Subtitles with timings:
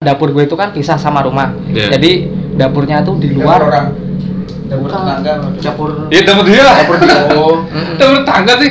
[0.00, 1.92] dapur gue itu kan pisah sama rumah Iya.
[1.92, 2.24] jadi
[2.56, 3.86] dapurnya tuh di Dapur luar orang
[4.64, 6.74] dapur tetangga dapur Iya dapur dia lah.
[6.80, 7.56] dapur dia oh.
[8.00, 8.70] Dapur tangga sih.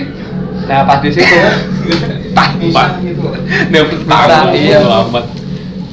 [0.65, 1.29] nah pas di situ
[2.57, 3.29] pisah gitu
[3.69, 4.57] Dapur tangga.
[4.57, 4.81] iya.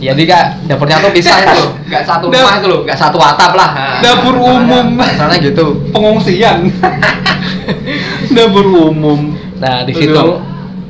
[0.00, 3.52] Ya jadi kak dapurnya tuh pisah itu nggak satu rumah itu loh nggak satu atap
[3.52, 4.86] lah Nah, Dapur masalahnya- umum.
[4.96, 6.72] masalahnya gitu Pengungsian.
[8.32, 9.36] dapur umum.
[9.60, 10.16] nah di situ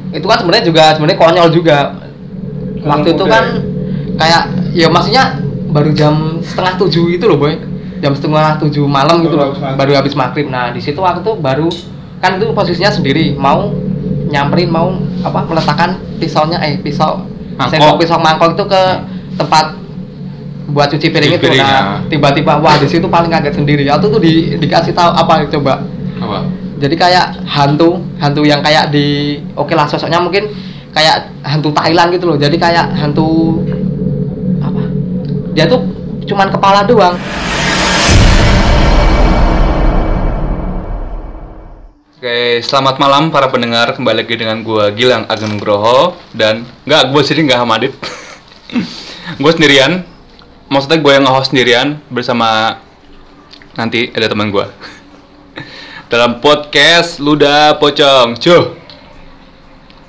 [0.08, 1.98] itu kan sebenarnya juga sebenarnya konyol juga
[2.80, 3.44] waktu itu kan
[4.16, 4.42] kayak
[4.72, 5.40] ya maksudnya
[5.70, 7.56] baru jam setengah tujuh itu loh boy
[8.00, 10.48] jam setengah tujuh malam gitu loh Baru habis maghrib.
[10.48, 11.68] nah di situ aku tuh baru
[12.20, 13.72] kan itu posisinya sendiri mau
[14.28, 17.24] nyamperin mau apa meletakkan pisaunya eh pisau
[17.56, 17.72] Mangkok.
[17.72, 18.82] sendok pisau mangkok itu ke
[19.36, 19.66] tempat
[20.66, 21.80] buat cuci piring Cuci itu nah ya.
[22.10, 25.84] tiba-tiba wah di situ paling kaget sendiri aku tuh di, dikasih tahu apa coba
[26.20, 26.38] Apa?
[26.76, 30.52] jadi kayak hantu hantu yang kayak di oke lah sosoknya mungkin
[30.92, 33.60] kayak hantu Thailand gitu loh jadi kayak hantu
[35.56, 35.80] dia tuh
[36.28, 37.16] cuman kepala doang
[42.16, 43.92] Oke, selamat malam para pendengar.
[43.92, 47.92] Kembali lagi dengan gua Gilang Ageng Groho dan nggak gua sendiri nggak sama Adit.
[49.44, 50.00] gue sendirian.
[50.72, 52.80] Maksudnya gue yang nge-host sendirian bersama
[53.76, 54.72] nanti ada teman gua.
[56.10, 58.40] Dalam podcast Luda Pocong.
[58.40, 58.64] Cuh.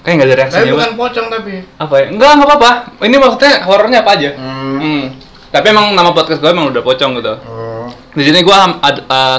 [0.01, 0.73] Kayak nggak ada tapi reaksinya.
[0.79, 2.05] bukan pocong tapi Apa ya?
[2.07, 2.71] Enggak, nggak apa-apa.
[3.03, 4.29] Ini maksudnya horornya apa aja?
[4.31, 4.77] hmm.
[4.79, 5.26] Hmm.
[5.47, 7.33] Tapi emang nama podcast gue emang udah pocong gitu.
[7.47, 8.57] oh Di sini gue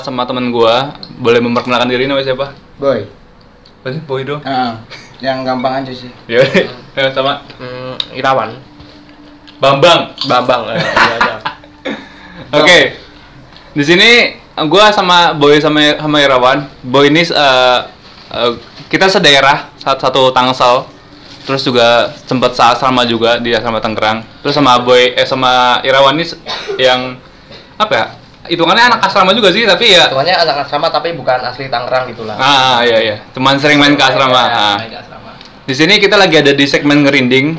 [0.01, 0.75] sama teman gue
[1.21, 2.57] boleh memperkenalkan diri namanya siapa?
[2.79, 3.05] boy
[3.83, 4.01] Apa sih?
[4.07, 4.41] Boy dong.
[4.47, 4.81] ah
[5.19, 6.41] yang gampang aja sih Ya,
[6.95, 7.11] udah.
[7.11, 8.55] sama hmm, Irawan
[9.59, 10.15] Bambang.
[10.31, 11.37] Bambang eh, iya, iya.
[12.63, 12.79] Oke.
[13.75, 14.39] Di sini
[14.71, 16.71] gua sama Boy sama sama Irawan.
[16.87, 17.79] Boy ini eh,
[18.31, 18.53] eh,
[18.87, 20.87] kita sedaerah satu, satu Tangsel.
[21.49, 24.21] Terus juga sempat seasrama juga di asrama Tangerang.
[24.45, 26.29] Terus sama Boy eh sama Irawan ini
[26.77, 27.17] yang
[27.75, 28.07] apa ya?
[28.49, 32.29] Hitungannya anak asrama juga sih, tapi ya Hitungannya anak asrama tapi bukan asli Tangerang gitu
[32.29, 33.17] lah ah iya iya.
[33.33, 34.29] Cuman sering main ke asrama.
[34.39, 34.77] Iya, Ah.
[34.77, 35.31] main ke asrama.
[35.65, 37.57] Di sini kita lagi ada di segmen ngerinding,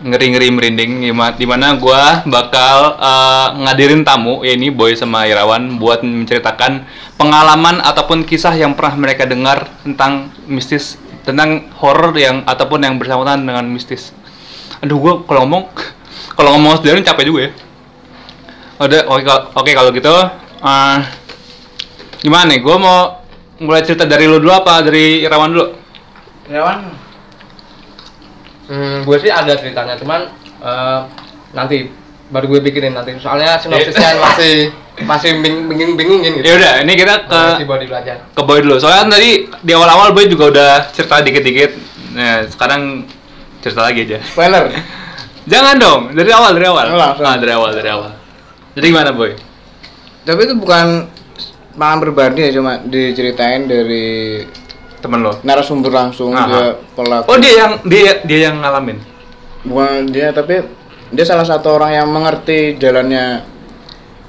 [0.00, 5.78] ngeri-ngeri merinding, Gima- di mana gua bakal eh, ngadirin tamu, ya ini Boy sama Irawan,
[5.78, 12.84] buat menceritakan pengalaman ataupun kisah yang pernah mereka dengar tentang mistis, tentang horor yang ataupun
[12.84, 14.12] yang bersangkutan dengan mistis.
[14.80, 15.64] Aduh, gua kalau ngomong,
[16.36, 17.50] kalau ngomong sendiri capek juga ya.
[18.80, 18.96] Oke
[19.52, 20.14] oke kalau gitu,
[20.64, 20.98] eh,
[22.24, 22.64] gimana nih?
[22.64, 22.98] Gua mau
[23.60, 25.66] mulai cerita dari lu dulu apa dari Irawan dulu?
[26.48, 26.80] Irawan
[28.70, 30.30] Hmm, gue sih ada ceritanya, cuman
[30.62, 31.00] eh,
[31.50, 31.90] nanti
[32.30, 33.14] baru gue bikinin nanti.
[33.16, 34.54] Soalnya sinopsisnya masih
[35.00, 36.44] masih bing- bingung-bingungin gitu.
[36.44, 38.16] Ya udah, ini kita ke Masih body belajar.
[38.28, 38.76] ke Boy dulu.
[38.76, 41.70] Soalnya kan tadi di awal-awal Boy juga udah cerita dikit-dikit.
[42.10, 43.06] Nah, sekarang
[43.58, 44.18] cerita lagi aja.
[44.24, 44.70] spoiler
[45.50, 46.86] Jangan dong, dari awal, dari awal.
[46.86, 47.24] Oh, langsung.
[47.24, 48.10] Ah, dari awal, dari awal.
[48.72, 49.34] Jadi gimana, Boy?
[50.20, 51.08] tapi itu bukan
[51.72, 54.44] pengalaman pribadi ya cuma diceritain dari
[55.00, 55.40] Temen lo.
[55.40, 56.44] narasumber langsung Aha.
[56.44, 56.62] dia
[56.92, 59.00] pelaku Oh, dia yang dia dia yang ngalamin.
[59.62, 60.60] bukan dia tapi
[61.10, 63.42] dia salah satu orang yang mengerti jalannya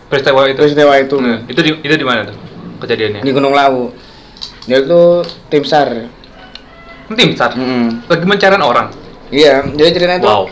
[0.08, 0.60] Peristiwa itu.
[0.60, 2.36] peristiwa itu Nah, itu di itu di mana tuh
[2.80, 3.22] kejadiannya?
[3.22, 3.94] di Gunung Lawu
[4.64, 5.02] dia itu
[5.48, 5.90] tim sar
[7.12, 7.52] Tim SAR.
[7.54, 8.08] Mm-mm.
[8.08, 8.88] Lagi mencarian orang.
[9.30, 10.48] iya jadi ceritanya itu Wow.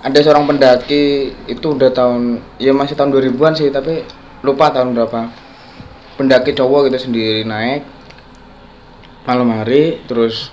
[0.00, 1.04] ada seorang pendaki
[1.46, 4.00] itu udah tahun ya masih tahun 2000-an sih tapi
[4.40, 5.28] lupa tahun berapa
[6.14, 7.84] pendaki cowok gitu sendiri naik
[9.22, 10.48] malam hari terus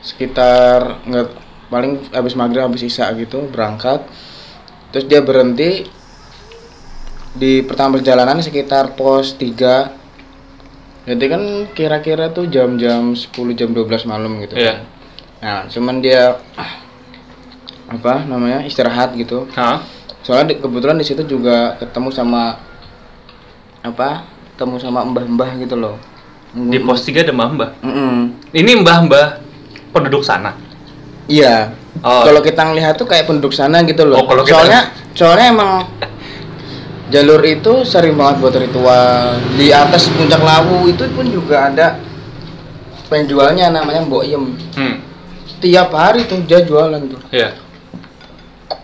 [0.00, 1.26] sekitar nggak
[1.70, 4.02] paling habis maghrib habis isya gitu berangkat
[4.90, 5.86] terus dia berhenti
[7.30, 11.42] di pertama perjalanan sekitar pos 3 jadi kan
[11.72, 14.82] kira-kira tuh jam-jam 10 jam 12 malam gitu Iya.
[15.38, 16.42] nah cuman dia
[17.86, 19.82] apa namanya istirahat gitu Hah?
[20.20, 22.58] soalnya di- kebetulan di situ juga ketemu sama
[23.80, 25.96] apa ketemu sama mbah-mbah gitu loh
[26.50, 27.78] Di pos 3 ada Mbah-mbah.
[27.78, 28.34] Mm-mm.
[28.50, 29.38] Ini Mbah-mbah
[29.94, 30.50] penduduk sana.
[31.30, 31.70] Iya
[32.00, 32.22] Oh.
[32.22, 34.80] kalau kita ngelihat tuh kayak penduduk sana gitu loh Oh, kalau kita- soalnya
[35.12, 35.70] soalnya emang
[37.08, 39.10] jalur itu sering banget buat ritual
[39.52, 41.98] di atas puncak lawu itu pun juga ada
[43.06, 44.96] penjualnya namanya Mbok Iem Hmm.
[45.58, 47.52] tiap hari tuh dia jualan tuh Iya.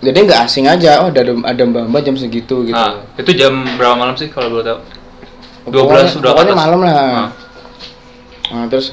[0.02, 3.94] jadi nggak asing aja oh ada ada mbak-mbak jam segitu gitu Ah, itu jam berapa
[3.94, 4.78] malam sih kalau boleh tahu?
[5.64, 7.28] 12 pokoknya, udah ke pokoknya malam lah Ah.
[8.46, 8.92] Nah, terus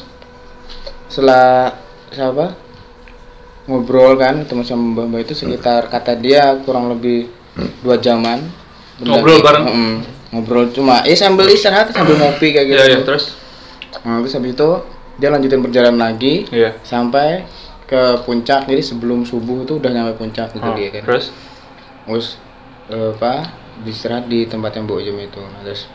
[1.06, 1.74] setelah
[2.10, 2.56] siapa
[3.64, 7.32] ngobrol kan ketemu sama mbak mbak itu sekitar kata dia kurang lebih
[7.80, 8.44] dua jaman
[8.94, 9.66] Ngobrol bareng?
[9.66, 9.94] Mm-mm.
[10.34, 13.34] ngobrol cuma eh sambil istirahat sambil ngopi kayak gitu Iya, iya, terus?
[14.06, 14.70] nah, terus habis itu
[15.18, 16.78] dia lanjutin perjalanan lagi Iya.
[16.82, 17.46] sampai
[17.86, 21.26] ke puncak jadi sebelum subuh itu udah nyampe puncak gitu Oh, dia kan Terus?
[22.06, 22.28] terus
[22.90, 23.54] eh, apa
[23.86, 25.88] istirahat di tempat yang Jem itu nah, terus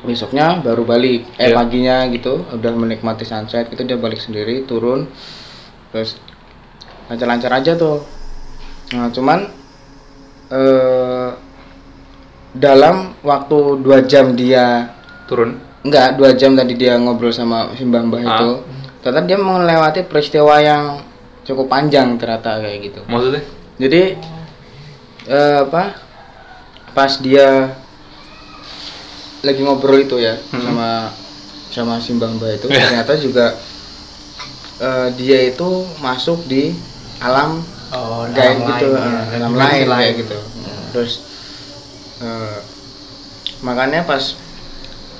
[0.00, 1.56] besoknya baru balik eh Iya.
[1.56, 5.06] paginya gitu udah menikmati sunset itu dia balik sendiri turun
[5.92, 6.16] terus
[7.10, 8.06] lancar-lancar aja tuh
[8.90, 9.50] nah cuman
[10.48, 11.28] eh
[12.52, 14.90] dalam waktu dua jam dia
[15.26, 15.58] Turun.
[15.82, 18.30] enggak dua jam tadi dia ngobrol sama si mbah mbah Ah.
[18.32, 18.50] itu
[19.00, 21.02] ternyata dia melewati peristiwa yang
[21.42, 23.42] cukup panjang ternyata kayak gitu Maksudnya?
[23.78, 24.02] jadi
[25.26, 25.94] eh, apa
[26.90, 27.78] pas dia
[29.40, 30.60] lagi ngobrol itu ya Hmm.
[30.60, 30.88] sama
[31.70, 32.82] sama si mbah mbah itu Iya.
[32.82, 33.46] ternyata juga
[34.80, 35.68] eh, dia itu
[35.98, 36.74] masuk di
[37.20, 39.36] alam Oh, gaib alam gitu lain, eh, ya.
[39.36, 40.12] alam lain kayak lain.
[40.20, 40.38] gitu
[40.90, 41.12] terus
[42.18, 42.58] eh,
[43.60, 44.22] makanya pas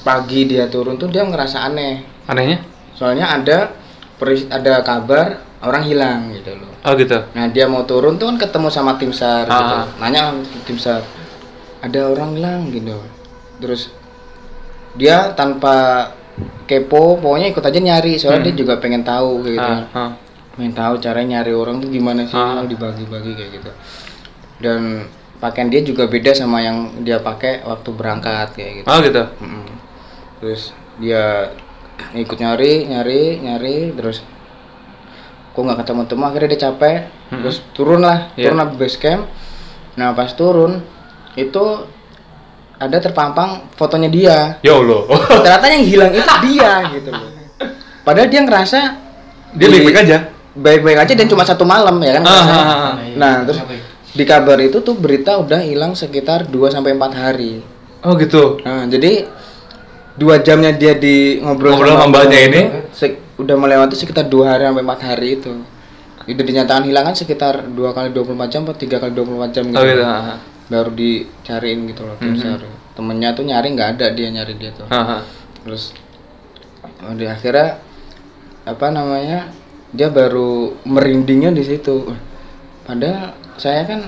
[0.00, 2.62] pagi dia turun tuh dia ngerasa aneh Anehnya?
[2.94, 3.75] soalnya ada
[4.17, 7.12] peris- ada kabar orang hilang gitu loh Oh gitu.
[7.31, 9.52] Nah dia mau turun tuh kan ketemu sama tim sar, gitu.
[9.52, 9.85] Ah.
[10.00, 11.05] nanya lah tim sar,
[11.79, 12.97] ada orang hilang gitu.
[13.61, 13.93] Terus
[14.94, 16.08] dia tanpa
[16.64, 18.49] kepo, pokoknya ikut aja nyari, soalnya Hmm.
[18.49, 19.73] dia juga pengen tahu kayak gitu.
[19.76, 20.11] Ah, ah.
[20.61, 22.61] Pengen tahu cara nyari orang tuh gimana sih, Ah.
[22.61, 23.71] dibagi-bagi kayak gitu.
[24.61, 25.09] Dan
[25.41, 28.87] pakaian dia juga beda sama yang dia pakai waktu berangkat kayak gitu.
[28.87, 29.25] Oh gitu.
[29.41, 29.65] Mm-mm.
[30.37, 31.49] Terus dia
[32.12, 34.21] ikut nyari, nyari, nyari, terus
[35.51, 37.41] kok nggak ketemu temu akhirnya dia capek, Mm-mm.
[37.41, 38.53] terus turun lah, Iya.
[38.53, 39.33] turun lah base camp.
[39.97, 40.85] Nah pas turun
[41.35, 41.65] itu
[42.77, 44.39] ada terpampang fotonya dia.
[44.61, 45.09] Ya Allah.
[45.41, 47.33] Ternyata yang hilang itu dia gitu loh.
[48.05, 48.81] Padahal dia ngerasa
[49.51, 50.19] Dia di- baik-baik aja.
[50.56, 52.25] Baik-baik aja dan cuma satu malam ya kan.
[52.26, 52.93] Ah, ah, ah.
[53.14, 53.61] Nah terus
[54.11, 57.62] di kabar itu tuh berita udah hilang sekitar 2 sampai empat hari.
[58.00, 58.58] Oh gitu.
[58.64, 59.29] Nah, jadi
[60.17, 62.61] dua jamnya dia di ngobrol, Ngobrol sama mbaknya ini?
[63.41, 65.52] udah melewati sekitar dua hari sampai empat hari itu.
[66.29, 69.81] Itu dinyatakan hilang kan sekitar dua kali 24 jam atau tiga kali 24 jam gitu.
[69.81, 70.05] Oh gitu.
[70.69, 72.37] Baru dicariin gitu loh Mhm.
[72.37, 72.61] SAR.
[72.93, 74.85] Temennya tuh nyari nggak ada dia nyari dia tuh.
[74.93, 75.23] Ah, ah.
[75.64, 75.97] Terus
[77.00, 77.81] oh, di akhirnya
[78.69, 79.49] apa namanya
[79.91, 82.11] dia baru merindingnya di situ.
[82.87, 84.01] Padahal saya kan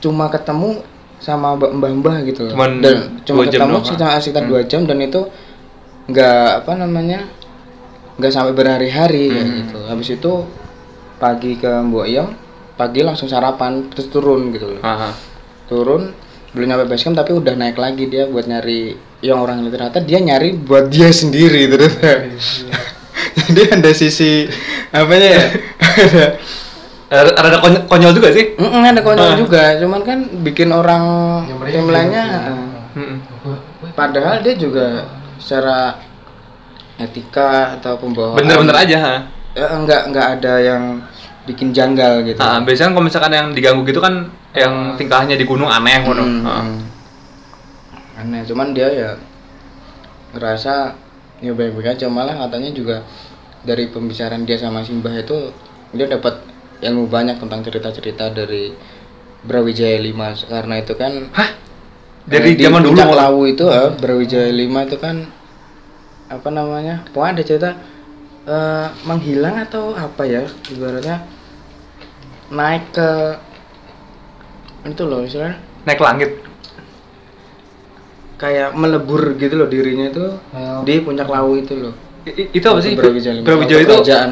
[0.00, 0.84] cuma ketemu
[1.18, 2.52] sama mbah-mbah gitu loh.
[2.52, 4.50] Cuman dan cuma ketemu sekitar, sekitar Hmm.
[4.52, 5.24] dua jam dan itu
[6.04, 7.24] nggak apa namanya
[8.20, 9.52] nggak sampai berhari-hari Hmm.
[9.64, 9.78] gitu.
[9.88, 10.32] Habis itu
[11.16, 12.28] pagi ke Mbok Iem,
[12.76, 14.82] pagi langsung sarapan terus turun gitu loh.
[14.84, 15.14] Ah, ah.
[15.64, 16.12] Turun
[16.52, 18.94] belum nyampe base camp tapi udah naik lagi dia buat nyari
[19.26, 22.28] yang orang itu ternyata dia nyari buat dia sendiri ternyata.
[23.50, 24.46] Jadi ada sisi
[24.88, 25.44] apanya ya?
[27.06, 28.54] ada Ada ada kony- konyol juga sih.
[28.54, 29.04] Mm-mm, ada Ah.
[29.04, 31.04] konyol juga, cuman kan bikin orang
[31.46, 33.18] Yang tim lainnya uh, Mm-mm.
[33.92, 35.98] padahal dia juga secara
[36.96, 38.96] etika atau pembawaan Bener-bener aja.
[38.98, 39.14] ha.
[39.52, 40.82] eh, enggak enggak ada yang
[41.44, 42.38] bikin janggal gitu.
[42.38, 46.00] Ah, biasanya kalau misalkan yang diganggu gitu kan yang tingkahnya di gunung aneh.
[46.00, 46.62] Hmm, Ah.
[46.62, 46.80] hmm.
[48.16, 49.10] Aneh, cuman dia ya
[50.32, 50.94] ngerasa
[51.38, 52.96] ya baik-baik aja malah katanya juga
[53.64, 55.50] dari pembicaraan dia sama Simbah itu
[55.90, 56.44] dia dapat
[56.80, 58.76] ilmu banyak tentang cerita-cerita dari
[59.44, 61.50] Brawijaya 5 karena itu kan Hah?
[62.24, 63.20] Dari eh, di zaman dulu Puncak ngono?
[63.20, 65.16] Lawu itu eh, Brawijaya 5 itu kan
[66.24, 67.04] apa namanya?
[67.12, 67.70] Pokoknya ada cerita
[68.44, 71.24] eh, menghilang atau apa ya ibaratnya
[72.48, 73.08] naik ke
[74.84, 76.30] itu loh istilahnya naik langit.
[78.34, 80.82] kayak melebur gitu loh dirinya itu Oh.
[80.84, 81.94] di puncak lawu itu loh
[82.26, 82.92] itu apa sih?
[82.96, 83.40] Brawijaya
[83.78, 84.30] itu kerajaan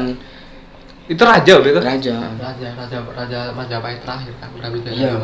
[1.03, 1.81] itu raja waktu itu.
[1.83, 5.15] raja raja raja raja Majapahit terakhir kan Brawijaya Iya.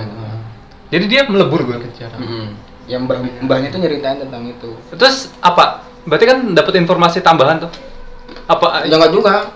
[0.89, 1.77] Jadi dia melebur gue.
[1.83, 2.53] kejar Mm-mm.
[2.85, 5.85] yang mbah mbahnya tuh nyeritain tentang itu Terus apa?
[6.03, 7.71] Berarti kan dapat informasi tambahan tuh.
[8.45, 8.83] Apa?
[8.83, 9.53] ya nggak juga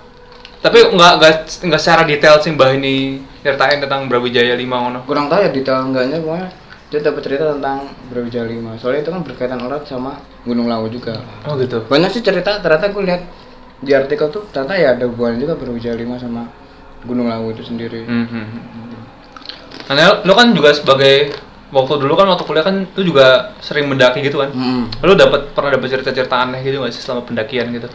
[0.60, 1.34] Tapi nggak nggak
[1.66, 5.00] nggak secara detail sih Mbah ini ceritain tentang Brawijaya 5 ngono.
[5.04, 6.48] kurang tahu ya detail enggaknya pokoknya
[6.94, 11.18] dia dapat cerita tentang Brawijaya 5 soalnya itu kan berkaitan erat sama Gunung Lawu juga
[11.50, 11.82] Oh gitu.
[11.90, 13.26] banyak sih cerita ternyata gue lihat
[13.82, 16.46] di artikel tuh ternyata ya ada hubungan juga Brawijaya 5 sama
[17.02, 18.46] Gunung Lawu itu sendiri Mhm.
[19.84, 21.34] Nah, lo kan juga sebagai
[21.74, 24.54] waktu dulu kan waktu kuliah kan lu juga sering mendaki gitu kan.
[24.56, 24.88] Mm-mm.
[25.04, 27.92] Lu dapat pernah dapat cerita-cerita aneh gitu nggak sih selama pendakian gitu?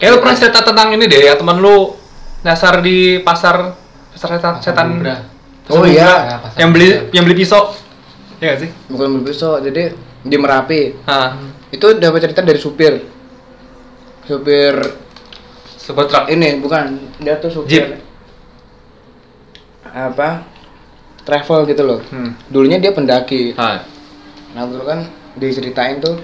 [0.00, 1.92] Kayak lu pernah cerita tentang ini deh ya teman lu
[2.40, 3.76] nyasar di pasar
[4.16, 4.86] pasar setan, setan
[5.66, 5.76] Bumbra.
[5.76, 6.06] Oh iya.
[6.06, 7.74] Ya, pasar yang beli yang beli pisau.
[8.36, 8.70] Iya gak sih?
[8.86, 13.00] bukan mobil besok jadi di Merapi Ah, itu dapat cerita dari supir
[14.22, 14.76] supir
[15.76, 16.24] sebuah truk.
[16.28, 16.84] ini bukan
[17.16, 17.86] dia tuh supir Jeep.
[19.86, 20.44] apa
[21.22, 22.36] travel gitu loh Hmm.
[22.46, 23.82] dulunya dia pendaki Ah,
[24.52, 26.20] nah dulu kan diceritain tuh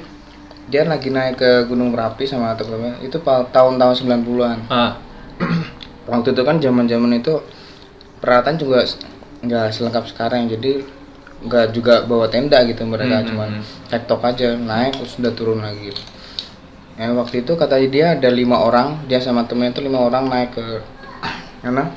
[0.67, 3.17] dia lagi naik ke Gunung Merapi sama teman-teman itu
[3.49, 5.01] tahun-tahun 90-an ah.
[6.11, 7.41] waktu itu kan zaman-zaman itu
[8.19, 8.85] peralatan juga
[9.43, 10.87] nggak selengkap sekarang jadi
[11.43, 15.59] nggak juga bawa tenda gitu mereka Hmm, cuman hmm, tektok aja naik terus udah turun
[15.59, 16.03] lagi gitu.
[16.95, 20.55] Ya, waktu itu kata dia ada lima orang dia sama temennya itu lima orang naik
[20.55, 20.67] ke
[21.67, 21.91] mana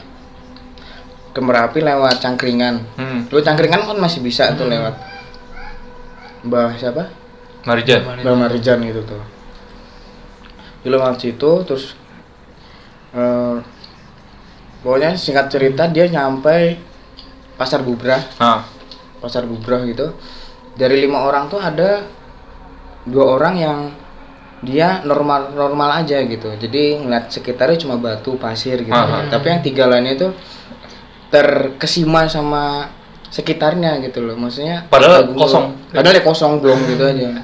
[1.36, 3.28] ke Merapi lewat Cangkringan Hmm.
[3.30, 4.96] Lu Cangkringan kan masih bisa tuh lewat
[6.48, 7.12] Mbah siapa?
[7.68, 8.02] Marjan.
[8.24, 9.22] Mbah Marijan gitu tuh
[10.82, 11.94] Dia lewat situ terus
[13.14, 13.56] eh
[14.82, 16.78] pokoknya singkat cerita dia nyampe
[17.56, 18.22] pasar Bubrah.
[18.38, 18.64] Ah.
[19.20, 20.14] pasar Bubrah gitu.
[20.76, 22.04] Dari lima orang tuh ada
[23.08, 23.80] dua orang yang
[24.62, 26.52] dia normal normal aja gitu.
[26.54, 28.94] Jadi ngeliat sekitarnya cuma batu pasir gitu.
[28.94, 29.30] Aha.
[29.30, 30.28] tapi yang tiga lainnya itu
[31.30, 32.90] terkesima sama
[33.30, 34.36] sekitarnya gitu loh.
[34.36, 35.66] Maksudnya Padahal belum- kosong.
[35.92, 37.44] padahal ya kosong belum gitu aja.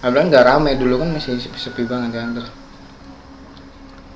[0.00, 0.70] Padahal nggak rame.
[0.76, 2.50] Dulu kan masih sepi, sepi banget kan terus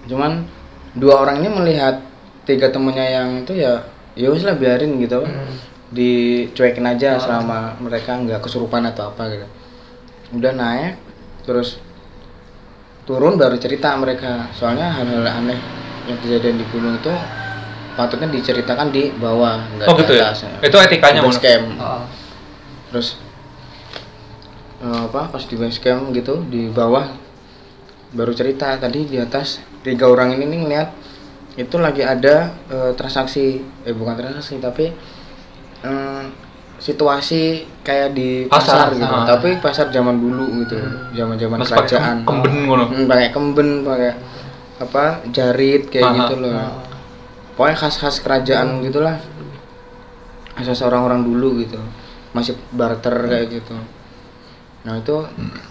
[0.07, 0.47] cuman
[0.95, 1.99] dua orang ini melihat
[2.47, 3.83] tiga temennya yang itu ya
[4.17, 5.23] ya wis lah biarin gitu
[5.93, 9.47] dicuekin aja selama mereka nggak kesurupan atau apa gitu.
[10.35, 10.99] Udah naik
[11.47, 11.79] terus
[13.07, 14.51] turun baru cerita mereka.
[14.51, 15.61] Soalnya hal-hal aneh
[16.11, 17.13] yang kejadian di gunung itu
[17.95, 20.35] patutnya diceritakan di bawah nggak Oh di gitu ya.
[20.35, 22.03] atas Itu etikanya base camp Oh.
[22.91, 23.19] terus
[24.83, 27.09] eh, apa pas di base camp gitu di bawah
[28.13, 30.89] baru cerita tadi di atas tiga orang ini nih ngeliat
[31.57, 34.93] itu lagi ada eh, transaksi eh bukan transaksi tapi
[35.83, 36.25] eh,
[36.77, 37.43] situasi
[37.81, 39.09] kayak di Pasar, pasar, gitu.
[39.09, 39.25] ah.
[39.25, 40.77] tapi pasar zaman dulu gitu
[41.17, 42.17] zaman zaman Mas pakai kerajaan.
[42.21, 42.85] kem- kemben ngono.
[42.87, 44.13] Hmm, pakai kemben pakai
[44.77, 46.53] apa jarit kayak Ah, gitu loh.
[47.57, 49.17] pokoknya khas-khas kerajaan gitulah.
[50.53, 51.81] Khas orang-orang dulu gitu
[52.33, 53.73] masih barter kayak gitu.
[54.85, 55.17] Nah itu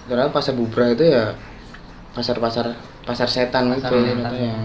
[0.06, 1.38] ternyata pasar Bubra itu ya
[2.12, 2.74] pasar pasar
[3.06, 4.34] pasar setan Pasar gitu setan.
[4.34, 4.62] yang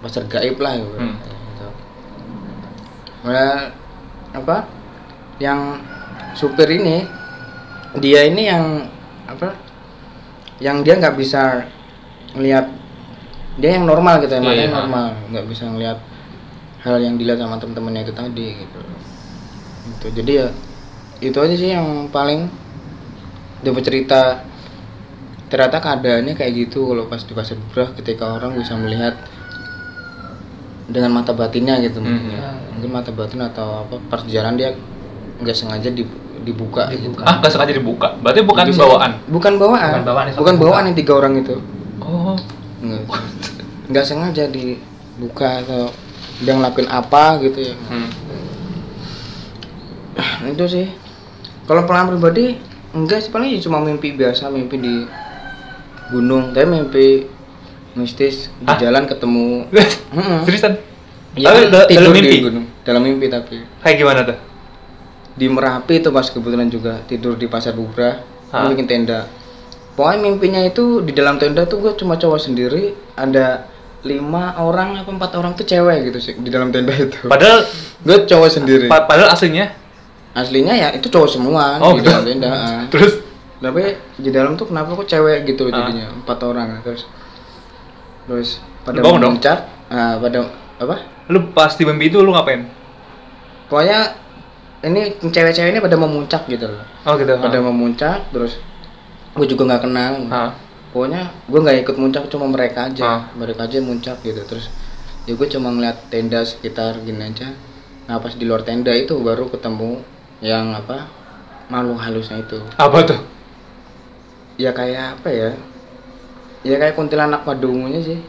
[0.00, 0.96] pasar gaib lah gitu.
[0.96, 1.16] Hmm.
[1.20, 1.66] gitu.
[3.28, 3.72] Nah,
[4.32, 4.56] apa
[5.40, 5.80] yang
[6.36, 7.04] supir ini
[7.98, 8.86] dia ini yang
[9.26, 9.56] apa
[10.62, 11.66] yang dia nggak bisa
[12.36, 12.70] ngelihat
[13.58, 14.70] dia yang normal gitu ya iya.
[14.70, 15.98] normal nggak bisa ngelihat
[16.86, 18.80] hal yang dilihat sama temen-temennya itu tadi gitu
[19.90, 20.48] itu jadi ya
[21.20, 22.46] itu aja sih yang paling
[23.60, 24.46] dapat cerita
[25.50, 27.58] ternyata keadaannya kayak gitu kalau pas di pasar
[27.98, 29.18] ketika orang bisa melihat
[30.90, 32.10] dengan mata batinnya gitu Hmm.
[32.10, 32.50] mungkin, ya.
[32.68, 34.74] mungkin mata batin atau apa jalan dia
[35.38, 37.12] nggak sengaja di- dibuka, gitu.
[37.12, 37.22] Dibuka.
[37.22, 38.08] Ah, nggak sengaja dibuka.
[38.18, 39.12] Berarti bukan Bisa- bawaan.
[39.28, 41.56] bukan bawaan Bukan bawaan, bukan bawaan yang tiga orang itu
[42.00, 42.34] Oh.
[42.80, 43.02] nggak
[43.86, 45.92] nggak sengaja dibuka atau
[46.40, 48.08] dia ngelakuin apa gitu ya Hmm.
[50.46, 50.86] itu sih
[51.64, 52.56] kalau pengalaman pribadi
[52.90, 54.94] enggak sih paling cuma mimpi biasa mimpi di
[56.08, 57.06] gunung tapi mimpi
[57.92, 58.76] mistis di Hah?
[58.76, 59.66] jalan ketemu.
[60.46, 60.74] Seriusan?
[61.32, 62.36] Iya, Tapi dalam di mimpi?
[62.40, 64.38] gunung dalam mimpi tapi Kayak gimana tuh?
[65.30, 68.18] di Merapi itu pas kebetulan juga tidur di pasar Bubrah
[68.50, 68.66] Hah?
[68.66, 69.30] gue bikin tenda
[69.92, 72.82] pokoknya mimpinya itu di dalam tenda tuh gue cuma cowok sendiri
[73.14, 73.70] ada
[74.00, 77.62] lima orang apa empat orang tuh cewek gitu sih di dalam tenda itu Padahal
[78.00, 79.70] gue cowok sendiri pa- padahal aslinya
[80.32, 82.10] aslinya ya itu cowok semua Oh, di gitu.
[82.10, 82.82] dalam tenda ah.
[82.88, 83.22] terus
[83.56, 83.82] tapi
[84.16, 85.78] di dalam tuh kenapa kok cewek gitu Ah.
[85.78, 87.06] jadinya empat orang terus
[88.30, 89.34] terus pada bangun dong?
[89.34, 89.58] memuncak
[89.90, 90.38] ah, pada
[90.78, 90.96] apa
[91.26, 92.62] lu pas di mimpi itu lu ngapain?
[93.66, 94.14] pokoknya
[94.80, 97.34] ini cewek-cewek ini pada memuncak gitu loh Oh gitu.
[97.34, 98.56] pada memuncak terus
[99.30, 100.50] gue juga nggak kenal Ah.
[100.90, 103.20] pokoknya gue nggak ikut muncak cuma mereka aja Ah.
[103.34, 104.70] mereka aja yang muncak gitu terus
[105.26, 107.50] ya gue cuma ngeliat tenda sekitar gini aja
[108.06, 110.02] nah pas di luar tenda itu baru ketemu
[110.40, 111.06] yang apa
[111.68, 113.20] makhluk halusnya itu Apa tuh?
[114.56, 115.50] ya kayak apa ya
[116.60, 118.20] ya kayak kuntilanak pada umumnya sih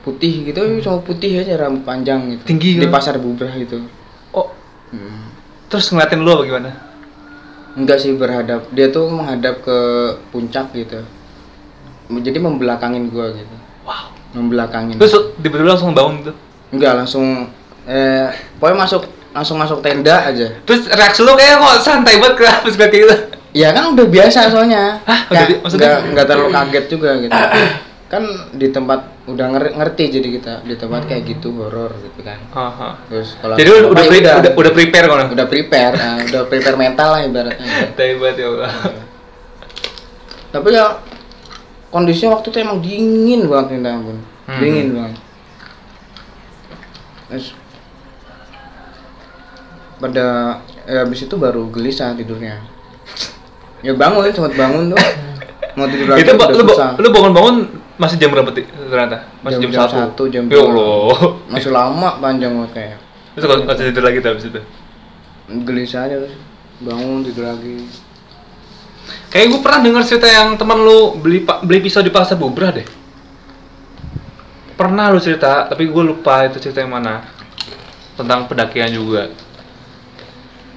[0.00, 2.94] putih gitu cuma putih aja rambut panjang gitu Tinggi di kan?
[2.94, 3.84] pasar bubrah gitu
[4.30, 4.52] Oh,
[4.88, 5.28] Hmm.
[5.66, 6.70] terus ngeliatin lu apa gimana?
[7.74, 9.78] enggak sih berhadap dia tuh menghadap ke
[10.28, 11.04] puncak gitu
[12.10, 14.12] jadi membelakangin gua gitu Wow.
[14.32, 16.36] membelakangin Terus tiba-tiba langsung bangun tuh.
[16.70, 17.48] enggak langsung
[17.84, 22.68] eh pokoknya masuk langsung masuk tenda aja Terus reaksi lu kayak kok santai banget kenapa
[22.70, 23.16] kayak gitu?
[23.58, 25.20] Ya kan udah biasa soalnya Hah?
[25.26, 25.88] Udah maksudnya?
[25.88, 27.34] nggak nggak terlalu kaget juga gitu
[28.08, 28.22] kan
[28.54, 32.96] di tempat udah nger- ngerti jadi kita di tempat kayak gitu horor gitu kan Aha.
[33.04, 35.26] terus kalau Jadi apa, udah, ya pre- udah udah prepare kan?
[35.28, 38.70] udah prepare ah, udah prepare mental lah ibaratnya Hebat ya Allah.
[40.48, 40.86] tapi ya
[41.88, 44.56] kondisinya waktu itu emang dingin banget minta ampun Hmm.
[44.56, 45.14] dingin banget
[47.28, 47.52] terus
[49.98, 50.26] pada
[50.86, 52.64] ya habis itu baru gelisah tidurnya
[53.80, 54.98] ya bangun sempat bangun tuh
[55.74, 56.90] mau tidur lagi itu ba- udah lu, ba- susah.
[56.98, 57.56] lu bangun-bangun
[57.98, 59.26] masih jam berapa ternyata?
[59.42, 60.22] Masih jam, Jam- jam satu.
[60.30, 60.58] jam Ya.
[60.60, 61.14] Allah.
[61.50, 62.98] masih lama panjang banget kayak
[63.34, 64.60] Terus kalau kalau tidur lagi tuh habis itu.
[65.62, 66.34] gelisah aja terus
[66.78, 67.86] bangun tidur lagi
[69.28, 72.84] Kayak gue pernah dengar cerita yang teman lu beli beli pisau di pasar Bubrah deh.
[74.72, 77.24] Pernah lu cerita, tapi gue lupa itu cerita yang mana.
[78.14, 79.32] Tentang pendakian juga.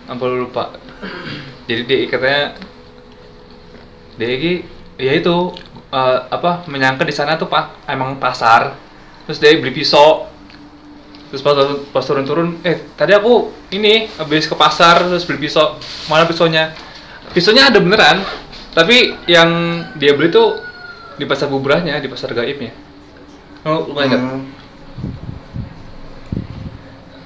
[0.08, 0.72] Lu lupa?
[1.68, 2.44] Jadi dia katanya
[4.22, 4.54] dia ini
[5.02, 5.58] ya itu
[5.90, 8.78] eh, apa menyangka di sana tuh pak emang pasar.
[9.26, 10.30] Terus dia beli pisau.
[11.34, 11.56] Terus pas,
[11.96, 15.80] pas turun-turun, eh tadi aku ini habis ke pasar terus beli pisau.
[16.06, 16.76] Mana pisaunya?
[17.32, 18.20] Pisaunya ada beneran,
[18.76, 19.50] tapi yang
[19.96, 20.60] dia beli tuh
[21.16, 22.76] di pasar bubrahnya, di pasar gaibnya.
[23.64, 24.20] Oh, lu ingat?
[24.20, 24.44] Hmm.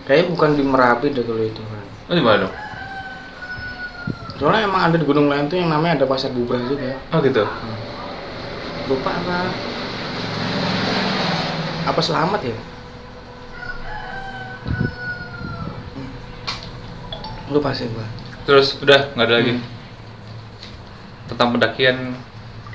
[0.05, 2.53] kayaknya bukan di Merapi deh kalau itu kan Oh, di mana dong?
[4.35, 7.43] Soalnya emang ada di gunung lain tuh yang namanya ada pasar bubrah juga Oh, gitu.
[8.85, 9.37] lupa apa
[11.85, 12.57] apa selamat ya
[15.95, 16.09] Hmm.
[17.49, 18.03] lupa sih gua
[18.45, 19.63] Terus udah nggak ada lagi Hmm.
[21.25, 21.97] tentang pendakian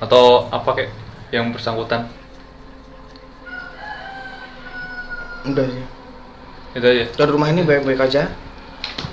[0.01, 0.91] atau apa kayak
[1.31, 2.09] yang bersangkutan.
[5.43, 5.85] udah sih
[6.73, 7.05] Itu aja.
[7.13, 8.29] dan rumah ini baik-baik aja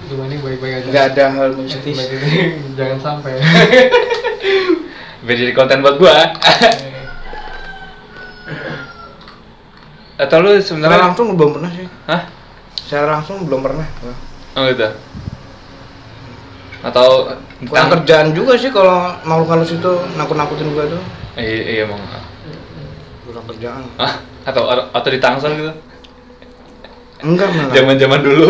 [0.07, 0.87] Gimana nih baik-baik aja.
[0.87, 1.97] nggak ada hal mistis
[2.79, 3.33] Jangan sampai.
[5.27, 6.15] Biar jadi konten buat gua.
[10.17, 12.21] Atau lu secara sebenarnya langsung belum pernah sih Hah?
[12.73, 13.85] secara langsung belum pernah.
[14.55, 14.89] Oh gitu.
[16.81, 17.07] Atau
[17.67, 21.01] kurang kerjaan juga sih kalau makhluk halus itu nakut-nakutin gua tuh
[21.37, 22.01] Iya, iya emang.
[23.21, 25.71] kurang kerjaan Ah, atau atau di Tangsel gitu.
[27.19, 28.49] enggak malah Zaman-zaman dulu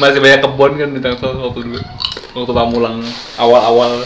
[0.00, 1.80] masih banyak kebun kan di Tangsel waktu dulu.
[2.36, 2.98] Waktu Pamulang
[3.36, 4.04] awal-awal.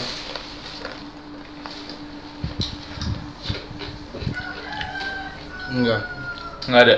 [5.73, 6.01] enggak
[6.69, 6.95] Nggak ada.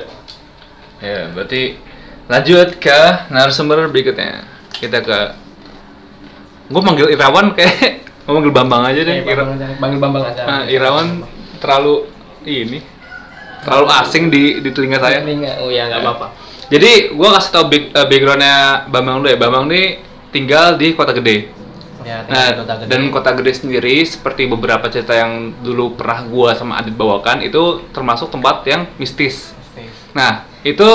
[1.00, 1.80] Ya, berarti
[2.28, 3.00] lanjut ke
[3.32, 4.46] narasumber berikutnya.
[4.76, 5.20] Kita ke
[6.66, 9.22] Gue manggil Irawan kayak gue manggil Bambang aja deh.
[9.22, 9.66] Iya, Bambang aja.
[9.78, 10.42] Panggil Bambang aja.
[10.50, 11.22] Nah, Irawan
[11.62, 12.10] terlalu
[12.46, 12.82] ini
[13.66, 15.22] terlalu asing di di telinga saya.
[15.22, 15.62] Telinga.
[15.62, 16.28] Oh ya nggak apa-apa.
[16.66, 18.56] Jadi gua kasih tau back- eh, backgroundnya
[18.90, 19.38] Bambang dulu ya.
[19.38, 21.54] Bambang nih tinggal di kota gede.
[22.02, 22.90] Ya, Nah, di kota gede.
[22.90, 27.82] dan kota gede sendiri seperti beberapa cerita yang dulu pernah gua sama Adit bawakan itu
[27.90, 29.54] termasuk tempat yang mistis.
[30.14, 30.86] Nah, itu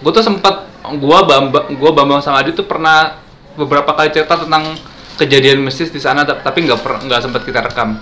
[0.00, 3.16] gua tuh sempat gua Bambang gua Bambang sama Adit tuh pernah
[3.54, 4.76] beberapa kali cerita tentang
[5.16, 7.96] kejadian mistis di sana ta- tapi nggak nggak sempat kita rekam.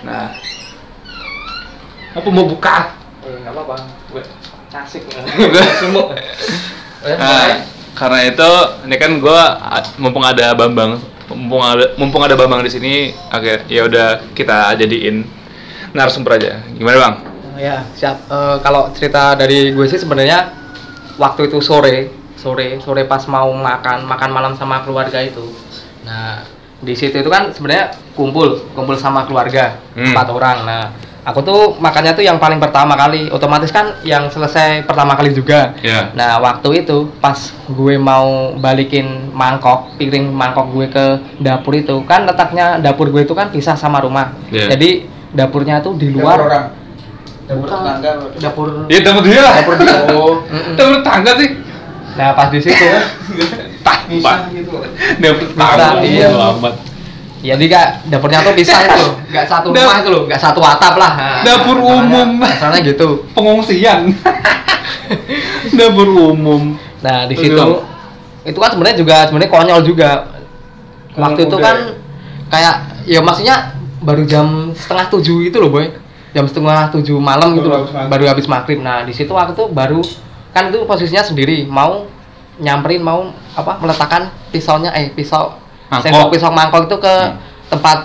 [0.00, 0.36] Nah,
[2.12, 2.92] apa mau buka?
[3.20, 3.76] Eh, apa-apa.
[4.70, 5.02] Gue asik.
[5.82, 6.14] Semua.
[7.02, 8.50] Nah, karena itu
[8.84, 12.94] ini kan gua a- mumpung ada Bambang, mumpung ada mumpung ada Bambang di sini,
[13.28, 15.26] oke ya udah kita jadiin
[15.90, 16.62] narasumber aja.
[16.70, 17.14] Gimana bang?
[17.58, 18.24] ya siap.
[18.24, 20.48] Eh, kalau cerita dari gue sih sebenarnya
[21.16, 25.44] waktu itu sore, sore, sore pas mau makan makan malam sama keluarga itu.
[26.06, 26.40] Nah
[26.80, 30.14] di situ itu kan sebenarnya kumpul, kumpul sama keluarga Hmm.
[30.14, 30.58] empat orang.
[30.64, 30.82] Nah
[31.24, 35.76] aku tuh makannya tuh yang paling pertama kali, otomatis kan yang selesai pertama kali juga.
[35.84, 36.10] Ya.
[36.16, 37.36] Nah waktu itu pas
[37.68, 41.06] gue mau balikin mangkok piring mangkok gue ke
[41.40, 44.32] dapur itu kan letaknya dapur gue itu kan pisah sama rumah.
[44.48, 44.76] Iya.
[44.76, 46.40] Jadi dapurnya tuh di luar.
[47.50, 47.78] dapur Bukan.
[47.82, 48.68] tetangga Dapur.
[48.86, 49.54] Ya dapur dia lah.
[49.58, 49.96] Dapur dia.
[50.14, 50.34] oh.
[50.78, 51.50] Dapur tangga sih.
[52.14, 52.74] Nah pas di situ
[54.10, 54.82] pisah gitu
[55.22, 56.02] Dapur Bisa, tangga.
[56.02, 56.30] iya.
[57.40, 60.94] Ya di kak dapurnya tuh pisah itu, nggak satu rumah itu loh, nggak satu atap
[60.94, 61.12] lah.
[61.16, 62.28] Nah, Dapur masalahnya- umum.
[62.38, 63.08] Masalahnya gitu.
[63.36, 64.00] Pengungsian.
[65.76, 66.76] dapur umum.
[67.00, 67.66] Nah di situ
[68.40, 70.10] itu kan sebenarnya juga sebenarnya konyol juga.
[71.12, 71.92] Waktu itu kan ya?
[72.48, 72.74] kayak
[73.04, 73.56] ya maksudnya
[74.00, 75.90] baru jam setengah tujuh itu loh boy,
[76.30, 78.08] jam setengah tujuh malam gitu Baru loh, maghrib.
[78.08, 78.78] baru habis maghrib.
[78.80, 80.00] Nah di situ waktu itu baru
[80.50, 82.06] kan itu posisinya sendiri mau
[82.56, 85.56] nyamperin mau apa meletakkan pisaunya eh pisau
[85.90, 86.04] Mangkok.
[86.06, 87.36] sendok pisau mangkok itu ke Hmm.
[87.68, 87.98] tempat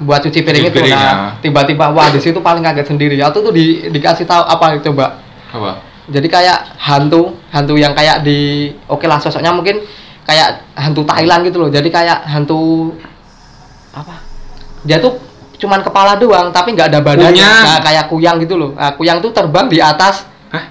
[0.00, 1.14] buat cuci piring itu piring, nah ya.
[1.38, 5.70] tiba-tiba wah di situ paling kaget sendiri waktu itu di, dikasih tahu apa coba Apa?
[6.08, 9.84] jadi kayak hantu hantu yang kayak di oke lah sosoknya mungkin
[10.24, 12.94] kayak hantu Thailand gitu loh jadi kayak hantu
[13.92, 14.24] apa
[14.82, 15.20] dia tuh
[15.60, 17.64] cuman kepala doang tapi nggak ada badannya Kuyang.
[17.68, 20.64] Nah, kayak kuyang gitu loh nah, kuyang tuh terbang di atas Hah?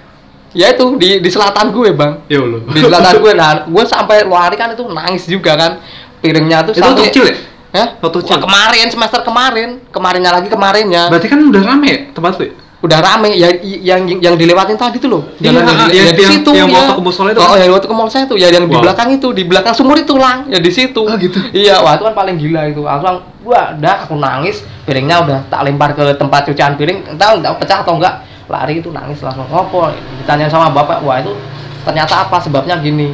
[0.51, 4.58] ya itu di di selatan gue bang Ya di selatan gue nah gue sampai lari
[4.58, 5.71] kan itu nangis juga kan
[6.19, 7.36] piringnya tuh Itu sampai kecil ya?
[7.69, 7.88] Hah?
[7.99, 8.38] Waktu Wah, kecil?
[8.41, 12.53] kemarin semester kemarin kemarinnya lagi kemarinnya Berarti kan udah rame ya tempat lu ya?
[12.79, 16.23] udah rame ya yang yang dilewatin tadi tuh loh Iya, Jalan yang, yang- ya di
[16.23, 16.75] yang- situ yang ya.
[16.79, 17.60] waktu ke musola itu oh kan?
[17.60, 18.84] yang waktu ke mall saya tuh ya yang di Wow.
[18.88, 21.43] belakang itu di belakang sumur itu lang ya di situ Oh, gitu?
[21.51, 25.39] iya wah itu kan paling gila itu aku langsung wah dah aku nangis piringnya udah
[25.45, 28.15] tak lempar ke tempat cucian piring entah entah pecah atau enggak
[28.47, 31.36] lari itu nangis langsung ngopo ditanya sama bapak wah itu
[31.84, 33.12] ternyata apa sebabnya gini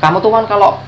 [0.00, 0.80] kamu tuh kan kalau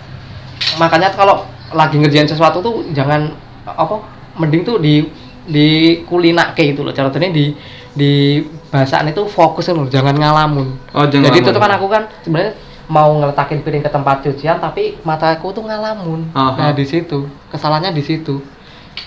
[0.77, 3.31] makanya kalau lagi ngerjain sesuatu tuh jangan
[3.65, 4.03] apa
[4.39, 5.07] mending tuh di
[5.47, 6.95] di kulinake gitu loh.
[6.95, 7.55] Caranya di
[7.91, 8.39] di
[8.71, 10.79] bahasaan itu fokus loh jangan ngalamun.
[10.95, 11.57] Oh, jangan jadi itu ngalamun.
[11.57, 12.53] tuh kan aku kan sebenarnya
[12.91, 16.31] mau ngeletakin piring ke tempat cucian tapi mataku tuh ngalamun.
[16.35, 16.59] Aha.
[16.59, 17.27] nah di situ.
[17.51, 18.43] Kesalahannya di situ.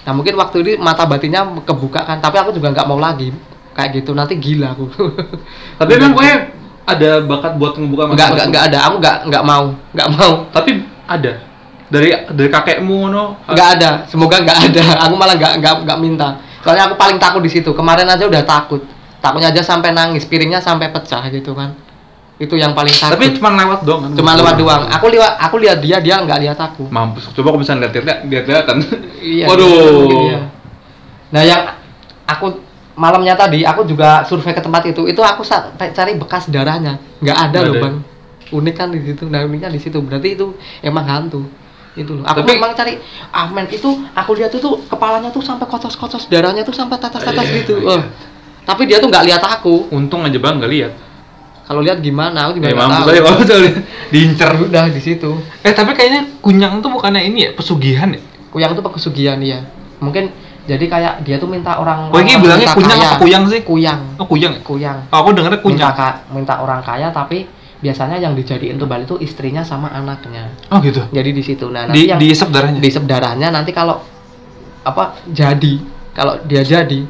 [0.04, 3.32] Nah mungkin waktu ini mata batinnya kebuka kan tapi aku juga nggak mau lagi
[3.76, 4.12] kayak gitu.
[4.16, 4.88] Nanti gila aku.
[5.80, 6.32] Tapi emang gue
[6.84, 8.80] ada bakat buat ngebuka mata nggak nggak nggak ada.
[8.88, 9.66] Aku nggak nggak mau.
[9.96, 10.34] Nggak mau.
[10.52, 10.72] Tapi
[11.08, 11.34] ada
[11.92, 13.38] dari dari kakekmu no.
[13.46, 17.42] nggak ada semoga nggak ada aku malah nggak nggak nggak minta soalnya aku paling takut
[17.44, 18.82] di situ kemarin aja udah takut
[19.22, 21.76] takutnya aja sampai nangis piringnya sampai pecah gitu kan
[22.42, 24.18] itu yang paling takut Tapi cuma lewat doang kan.
[24.18, 27.30] cuma lewat doang aku lihat aku lihat dia dia nggak lihat aku Mampus.
[27.30, 28.78] Coba kalau bisa lihat lihat lihat lihatan.
[29.22, 30.10] iya Waduh.
[30.28, 30.40] iya.
[31.30, 31.62] nah yang
[32.26, 32.58] aku
[32.98, 35.46] malamnya tadi aku juga survei ke tempat itu itu aku
[35.78, 37.82] cari bekas darahnya nggak ada loh ada.
[37.82, 37.96] bang
[38.50, 41.48] unik kan di situ nah uniknya di situ berarti itu emang hantu
[41.94, 42.94] itu loh aku Tapi- memang cari
[43.30, 47.56] Ahmed itu aku lihat itu tuh kepalanya tuh sampai kotos-kotos darahnya tuh sampai tetes-tetes Iya,
[47.60, 47.90] gitu iya.
[47.92, 48.04] Oh.
[48.64, 50.94] tapi dia tuh nggak lihat aku Untung aja bang nggak lihat.
[51.64, 53.70] kalau lihat gimana aku juga Ya nggak tahu kalau
[54.10, 54.52] diincer.
[54.60, 55.30] udah di situ
[55.62, 58.20] Eh tapi kayaknya kunyang tuh bukannya ini ya pesugihan ya?
[58.50, 59.62] kuyang tuh pesugihan ya
[59.98, 60.30] mungkin
[60.64, 63.10] jadi kayak dia tuh minta orang Oh, ini bilangnya minta kunyang kaya.
[63.10, 63.62] apa kuyang sih?
[63.62, 64.54] kuyang Oh kuyang.
[64.54, 64.62] ya?
[64.62, 65.94] kuyang Oh, aku dengernya minta kunyang.
[65.94, 67.46] ka- minta orang kaya tapi
[67.84, 71.04] biasanya yang dijadiin tumbal itu istrinya sama anaknya Oh gitu.
[71.10, 72.80] jadi di situ nah Di nanti yang diisep darahnya.
[72.80, 74.00] diisep darahnya nanti kalau
[74.82, 77.04] apa jadi kalau dia jadi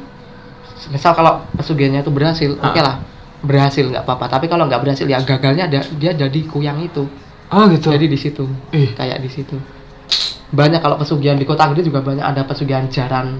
[0.86, 2.68] misal kalau pesugihannya itu berhasil Ah.
[2.68, 2.96] oke lah
[3.40, 7.06] berhasil nggak apa-apa tapi kalau nggak berhasil ya gagalnya dia, dia jadi kuyang itu
[7.48, 7.88] Oh gitu.
[7.88, 8.90] jadi di situ Ih.
[8.92, 9.54] kayak di situ
[10.50, 13.38] banyak kalau pesugihan di kota gede juga banyak ada pesugihan jaran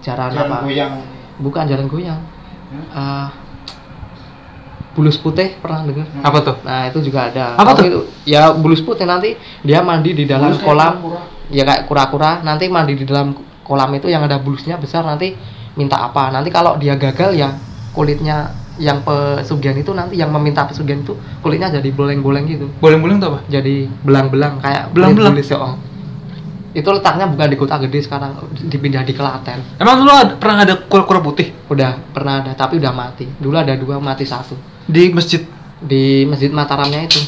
[0.00, 1.00] jaran, apa goyang
[1.38, 2.20] bukan jaran goyang
[2.90, 3.30] Ah,
[4.94, 6.56] bulus putih pernah dengar Apa tuh?
[6.62, 7.84] nah itu juga ada Apa tuh?
[7.84, 11.02] itu, ya bulus putih nanti dia mandi di dalam kolam
[11.50, 15.34] ya kayak kura-kura nanti mandi di dalam kolam itu yang ada bulusnya besar nanti
[15.74, 17.50] minta apa nanti kalau dia gagal ya
[17.90, 23.28] kulitnya yang pesugihan itu nanti yang meminta pesugihan itu kulitnya jadi boleng-boleng gitu Boleh-boleh tuh
[23.30, 23.40] apa?
[23.46, 25.34] jadi belang-belang kayak Belang-belang?
[25.58, 25.74] oh.
[26.74, 28.34] Itu letaknya bukan di kota gede sekarang
[28.66, 29.78] dipindah di Klaten.
[29.78, 31.54] Emang dulu ada, pernah ada kura-kura putih?
[31.70, 33.30] Udah pernah ada tapi udah mati.
[33.30, 34.58] Dulu ada dua mati satu.
[34.84, 35.40] Di masjid?
[35.84, 37.20] di masjid Mataramnya itu.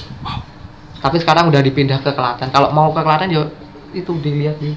[0.98, 2.48] Tapi sekarang udah dipindah ke Klaten.
[2.50, 3.46] Kalau mau ke Klaten ya
[3.92, 4.72] itu dilihat di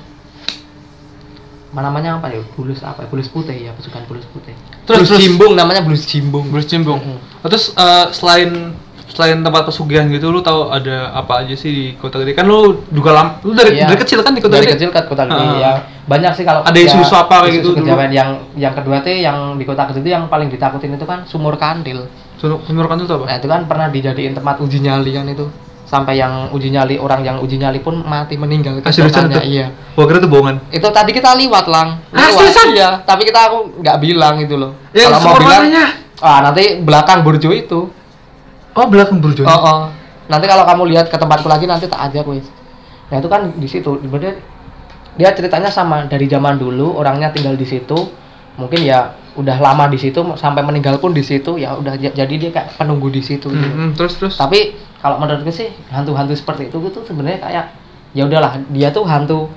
[1.70, 2.42] mana namanya apa ya?
[2.58, 3.08] Bulus apa ya?
[3.10, 4.54] bulus putih ya pasukan bulus putih.
[4.86, 6.98] Terus- bulus terus- jimbung namanya bulus jimbung Bulus cimbung.
[7.02, 7.18] Mhm.
[7.42, 8.74] Oh, Terus eh, selain
[9.20, 12.32] selain tempat pesugihan gitu, lu tahu ada apa aja sih di kota gede?
[12.32, 13.92] Kan lu juga lam, lu dari, Iya.
[13.92, 14.80] dari kecil kan di kota dari gede?
[14.80, 15.60] kecil ke kota gede Ah.
[15.60, 15.72] ya
[16.08, 19.68] banyak sih kalau Ada isu-isu apa kayak gitu kejawen yang yang kedua tuh yang di
[19.68, 22.08] kota gede itu yang paling ditakutin itu kan sumur kandil
[22.40, 23.26] Sunuk menurut itu apa?
[23.28, 25.44] nah itu kan pernah dijadiin tempat uji nyali kan itu
[25.84, 29.60] sampai yang uji nyali orang yang uji nyali pun mati meninggal Kecokannya, itu?
[29.60, 30.56] iya Gua kira itu bohongan.
[30.72, 32.72] itu tadi kita liwat lang Ah, seriusan?
[32.72, 35.64] iya tapi kita aku nggak bilang itu loh Ya, kalau mau sumur bilang
[36.20, 37.92] ah nanti belakang burjo itu
[38.80, 39.44] Oh, belakang burjo.
[39.44, 39.80] oh, oh.
[40.32, 42.48] nanti kalau kamu lihat ke tempatku lagi nanti tak ajak wis
[43.12, 44.40] nah itu kan di situ Sebenarnya
[45.18, 47.98] dia ceritanya sama dari zaman dulu orangnya tinggal di situ
[48.56, 52.52] mungkin ya udah lama di situ sampai meninggal pun di situ ya udah jadi dia
[52.52, 53.68] kayak penunggu di situ gitu.
[53.68, 54.36] Hmm, hmm, terus terus.
[54.36, 57.66] tapi kalau menurutku sih hantu-hantu seperti itu itu sebenarnya kayak
[58.12, 59.48] ya udahlah dia tuh hantu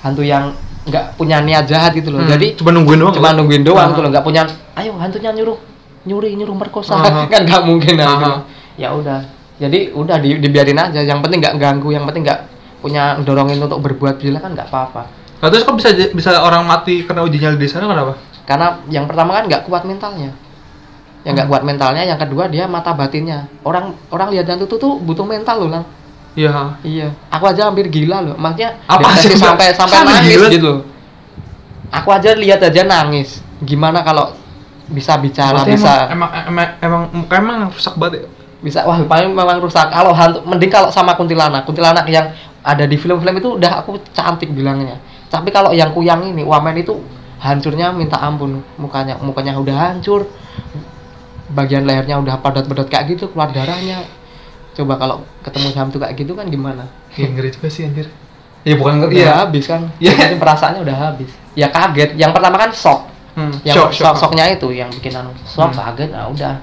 [0.00, 0.54] hantu yang
[0.86, 3.14] nggak punya niat jahat gitu loh Hmm, jadi cuma nungguin doang.
[3.14, 3.92] cuma nungguin doang Aha.
[3.94, 4.42] gitu loh nggak punya
[4.78, 5.58] ayo hantunya nyuruh
[6.06, 7.26] nyuri nyuruh merkosa Aha.
[7.32, 8.30] kan nggak mungkin nah, gitu Aha.
[8.30, 8.40] loh.
[8.76, 9.24] Ya udah
[9.56, 12.40] jadi udah di, dibiarin aja yang penting nggak ganggu yang penting nggak
[12.80, 15.04] punya dorongin untuk berbuat gila kan nggak apa-apa
[15.36, 18.16] Nah, terus kok bisa bisa orang mati karena uji nyali di sana kenapa?
[18.48, 20.32] karena yang pertama kan nggak kuat mentalnya
[21.28, 24.92] yang nggak kuat mentalnya yang kedua dia mata batinnya orang orang lihat hantu tuh tuh
[24.96, 25.84] butuh mental loh lang
[26.36, 26.76] Iya.
[26.84, 28.36] Iya, aku aja hampir gila loh.
[28.36, 30.48] Maksudnya Apa sih, sampai sampai Sampai nangis gila?
[30.52, 30.72] gitu.
[31.88, 33.40] Aku aja lihat aja nangis.
[33.64, 34.36] Gimana kalau
[34.86, 38.24] bisa bicara, Berarti bisa emang emang emang emang emang rusak banget ya?
[38.66, 39.86] Bisa wah paling memang rusak.
[39.88, 41.62] Kalau hantu mending kalau sama kuntilanak.
[41.62, 44.98] Kuntilanak yang ada di film-film itu udah aku cantik bilangnya.
[45.30, 46.98] Tapi kalau yang kuyang ini, wamen itu
[47.38, 48.58] hancurnya minta ampun.
[48.74, 50.26] Mukanya mukanya udah hancur.
[51.46, 54.02] Bagian lehernya udah padat-padat kayak gitu, keluar darahnya.
[54.74, 56.90] Coba kalau ketemu hantu kayak gitu kan gimana?
[57.14, 58.10] Iya ngeri juga sih anjir.
[58.66, 59.34] Ya bukan ngeri udah ya.
[59.46, 63.52] habis kan penting perasaannya udah habis ya kaget yang pertama kan shock Hmm.
[63.62, 64.32] yang Shock, shock, shock.
[64.32, 65.78] shocknya itu yang bikin anu shock Hmm.
[65.78, 66.56] kaget nah udah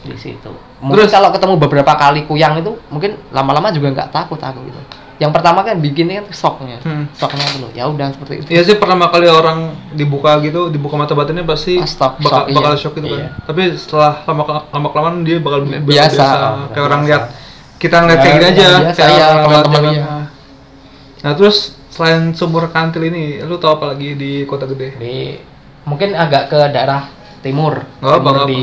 [0.00, 4.38] di situ mungkin Terus- kalau ketemu beberapa kali kuyang itu mungkin lama-lama juga nggak takut
[4.38, 4.80] aku gitu
[5.18, 7.10] yang pertama kan bikinnya kan shocknya Hmm.
[7.10, 9.58] shocknya dulu ya udah seperti itu Iya sih pertama kali orang
[9.90, 12.78] dibuka gitu, dibuka mata batinnya pasti shock, bakal, shock, bakal iya.
[12.78, 13.18] shock gitu kan.
[13.18, 13.28] Iya.
[13.42, 15.82] Tapi setelah lama lama kelamaan dia bakal Biasa.
[15.82, 17.10] biasa, Oh, kayak orang biasa.
[17.10, 17.24] lihat
[17.76, 20.04] kita ngeliat Ya, kayak gini aja yang biasa, kayak ya, orang teman-teman, iya.
[21.18, 21.56] nah terus
[21.88, 25.34] selain sumur kantil ini lu tau apa lagi di kota gede di
[25.82, 28.62] mungkin agak ke daerah timur apa, Timur nggak di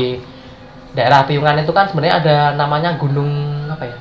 [0.96, 3.28] daerah Piungan itu kan sebenarnya ada namanya gunung
[3.68, 3.96] apa ya?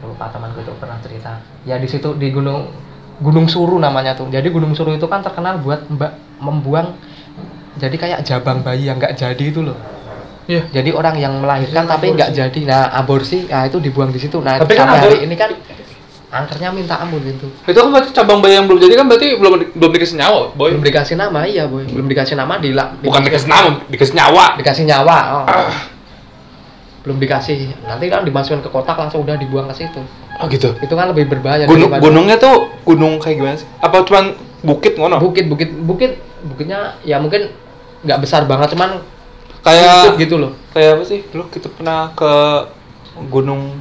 [0.00, 1.36] Lupa temanku itu pernah cerita.
[1.68, 2.72] Ya di situ di gunung
[3.20, 4.32] gunung suru namanya tuh.
[4.32, 6.96] Jadi gunung suru itu kan terkenal buat mbak membuang
[7.76, 9.76] jadi kayak jabang bayi yang nggak jadi itu loh.
[10.48, 10.66] Iya.
[10.72, 12.60] Jadi orang yang melahirkan tapi nggak jadi.
[12.64, 14.40] Nah aborsi nah itu dibuang di situ.
[14.40, 15.52] Nah Tapi kan hari ini kan
[16.30, 17.46] angkernya minta ampun gitu.
[17.68, 20.72] Itu kan berarti cabang bayi yang belum jadi kan berarti belum belum dikasih nyawa boy.
[20.72, 21.84] Belum dikasih nama iya boy.
[21.84, 22.72] Belum dikasih nama di
[23.04, 24.44] Bukan dikasih nama, dikasih nyawa.
[24.56, 25.44] dikasih nyawa oh.
[27.00, 30.00] Belum dikasih nanti kan dimasukin ke kotak langsung udah dibuang ke situ
[30.36, 30.72] Oh gitu.
[30.80, 33.68] itu kan lebih berbahaya Gunung daripada- gunungnya tuh gunung kayak gimana sih?
[33.78, 35.20] Apa cuman bukit ngono?
[35.20, 37.52] bukit bukit bukit bukitnya ya mungkin
[38.04, 39.04] nggak besar banget cuman
[39.60, 41.20] Kayak gitu loh kayak apa sih?
[41.28, 42.32] Dulu kita pernah ke
[43.28, 43.76] gunung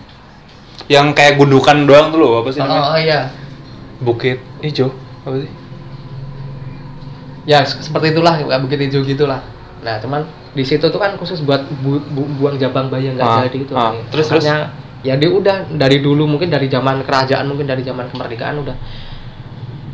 [0.92, 2.84] yang kayak gundukan doang tuh loh, apa sih oh, namanya?
[2.84, 3.20] oh, iya
[4.00, 4.92] Bukit hijau.
[5.24, 5.52] Apa sih?
[7.46, 9.42] ya se- seperti itulah bukit hijau gitulah
[9.80, 13.28] nah cuman di situ tuh kan khusus buat bu- bu- buang jabang bayi yang nggak
[13.28, 13.92] Ah, jadi itu ah.
[13.92, 14.02] nih.
[14.10, 14.58] Terus, Makanya,
[15.00, 18.76] ya dia udah dari dulu mungkin dari zaman kerajaan mungkin dari zaman kemerdekaan udah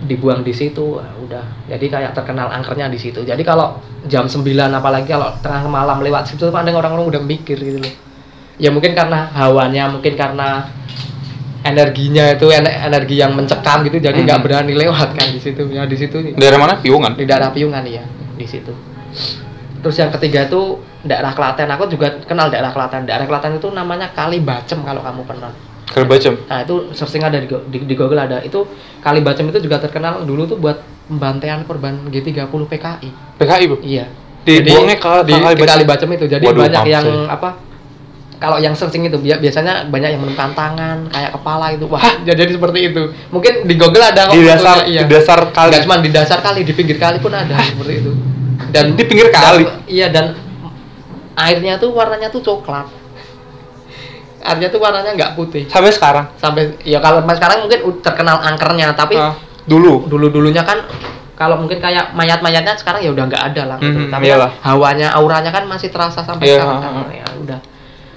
[0.02, 4.46] dibuang di situ ah, udah jadi kayak terkenal angkernya di situ jadi kalau jam 9
[4.72, 7.94] apalagi kalau tengah malam lewat situ pandang orang-orang udah mikir gitu loh
[8.56, 10.70] ya mungkin karena hawanya mungkin karena
[11.62, 14.46] energinya itu ener- energi yang mencekam gitu jadi nggak Mhm.
[14.46, 16.74] berani lewat kan di situ ya di situ Daerah mana?
[16.78, 17.14] Piungan.
[17.14, 18.70] di daerah Piungan ya di situ
[19.86, 20.62] terus yang ketiga itu
[21.00, 25.22] daerah Klaten aku juga kenal daerah Klaten daerah Klaten itu namanya Kali Bacem kalau kamu
[25.24, 25.54] pernah
[25.86, 26.34] Kali Bacem.
[26.44, 28.66] nah itu searching ada di, di, di Google ada itu
[28.98, 33.78] Kali Bacem itu juga terkenal dulu tuh buat pembantaian korban G30 PKI PKI, Bu.
[33.80, 34.10] iya
[34.42, 35.70] Dibuangnya ke- di, ke Kali di Bacem?
[35.70, 37.30] Kali Bacem itu jadi Waduh, banyak yang saya.
[37.30, 37.50] apa
[38.36, 42.34] kalau yang searching itu bi- biasanya banyak yang menemukan tangan kayak kepala itu wah ya
[42.36, 45.02] jadi seperti itu mungkin di Google ada Di dasar iya.
[45.02, 45.70] di dasar kali.
[45.70, 48.12] Nggak cuma di dasar kali, di pinggir kali pun ada seperti itu.
[48.72, 49.64] Dan Di pinggir kali?
[49.64, 50.26] dan- iya dan
[51.36, 52.88] airnya tuh warnanya tuh coklat.
[54.40, 55.66] Airnya tuh warnanya nggak putih.
[55.66, 56.30] Sampai sekarang.
[56.38, 59.34] Sampai ya kalau sekarang mungkin terkenal angkernya, tapi Ah,
[59.66, 60.06] dulu.
[60.06, 60.86] dulu dulunya kan
[61.34, 64.08] kalau mungkin kayak mayat-mayatnya sekarang ya udah nggak ada lah gitu.
[64.08, 64.54] Tapi iyalah.
[64.54, 66.92] kan hawanya, auranya kan masih terasa sampai Iya, sekarang kan.
[66.94, 67.10] ah.
[67.12, 67.60] Ya udah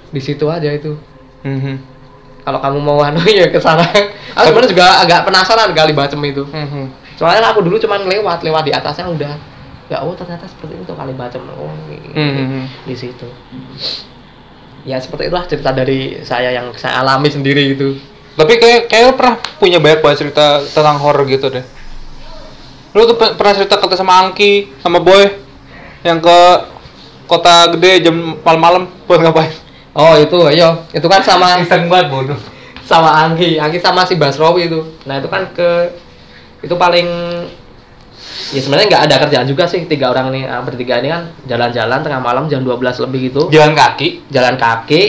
[0.09, 0.93] di situ aja itu.
[1.41, 1.75] Mhm.
[2.39, 3.83] Kalau kamu mau anu ya ke sana.
[4.31, 6.45] Aku sebenarnya juga agak penasaran kali bacem itu.
[6.45, 7.17] Mhm.
[7.17, 9.33] Soalnya aku dulu cuman lewat, lewat di atasnya udah.
[9.89, 11.41] Ya oh ternyata seperti itu kali bacem.
[11.51, 12.61] Oh, ini- Mhm.
[12.85, 13.25] di situ.
[14.83, 17.97] Ya seperti itulah cerita dari saya yang saya alami sendiri gitu.
[18.33, 21.65] Tapi kayak kayak lu pernah punya banyak banget cerita tentang horor gitu deh.
[22.91, 25.25] Lu tuh pe- pernah cerita kata sama Angki sama Boy
[26.01, 26.37] yang ke
[27.25, 29.51] kota gede jam malam-malam buat ngapain?
[29.91, 32.39] Oh itu, ayo, itu kan sama Iseng banget bodoh.
[32.81, 34.81] sama Anggi, Anggi sama si Basrowi itu.
[35.03, 35.93] Nah itu kan ke
[36.59, 37.05] itu paling
[38.53, 39.85] ya sebenarnya nggak ada kerjaan juga sih.
[39.85, 43.41] Tiga orang ini ah, bertiga ini kan jalan-jalan tengah malam jam 12 lebih gitu.
[43.53, 44.29] Jalan kaki.
[44.29, 45.01] jalan kaki.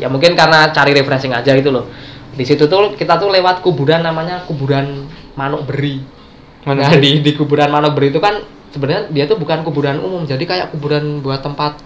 [0.00, 1.86] Ya mungkin karena cari refreshing aja gitu loh.
[2.32, 6.00] Di situ tuh kita tuh lewat kuburan namanya kuburan Manuk Beri.
[6.64, 8.40] Mana nah di, di kuburan Manuk Beri itu kan
[8.72, 10.24] sebenarnya dia tuh bukan kuburan umum.
[10.24, 11.78] Jadi kayak kuburan buat tempat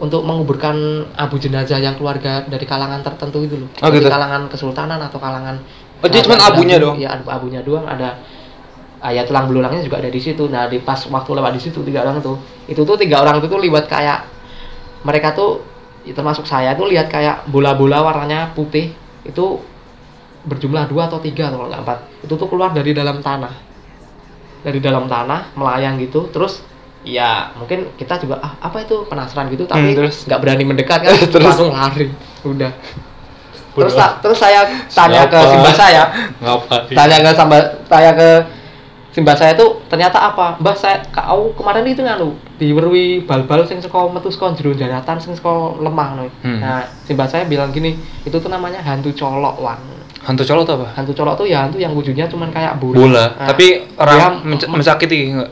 [0.00, 3.68] untuk menguburkan abu jenazah yang keluarga dari kalangan tertentu itu loh.
[3.84, 4.08] Oh, Dari gitu.
[4.08, 5.60] kalangan kesultanan atau kalangan
[6.00, 6.96] Oh, jadi kerajaan abunya doang?
[6.96, 7.84] iya abunya doang.
[7.84, 8.16] Ada
[9.00, 10.44] ayat tulang belulangnya juga ada di situ.
[10.46, 13.46] Nah di pas waktu lewat di situ tiga orang tuh itu tuh tiga orang itu
[13.46, 14.28] tuh lihat kayak
[15.02, 15.64] mereka tuh
[16.04, 18.92] ya termasuk saya tuh lihat kayak bola-bola warnanya putih.
[19.20, 19.60] Itu
[20.40, 21.98] berjumlah dua atau tiga kalau nggak empat.
[22.24, 23.52] Itu tuh keluar dari dalam tanah.
[24.60, 26.28] Dari dalam tanah melayang gitu.
[26.28, 26.60] Terus
[27.00, 29.08] ya mungkin kita juga ah apa itu?
[29.08, 30.28] Penasaran gitu tapi Hmm, terus?
[30.28, 31.16] nggak berani mendekat kan.
[31.32, 31.44] Terus?
[31.48, 32.12] langsung lari.
[32.44, 32.72] Udah.
[33.70, 35.52] Terus terus saya tanya ke Siapa?
[35.54, 36.02] simba saya.
[36.42, 36.92] Ngapain?
[36.92, 38.28] tanya ke samba tanya ke
[39.10, 44.06] simba saya tuh ternyata apa mbah saya kau kemarin itu nganu diwerui bal-bal sing saka
[44.06, 46.24] metu saka jero daratan sing saka lemah no.
[46.40, 46.58] Hmm.
[46.58, 49.78] nah simba saya bilang gini itu tuh namanya hantu colok wan
[50.20, 50.88] Hantu colok tuh apa?
[50.94, 53.24] hantu colok tuh ya hantu yang wujudnya cuman kayak bola, Bola.
[53.32, 55.50] Nah, Tapi orang menc- me- mensakiti enggak?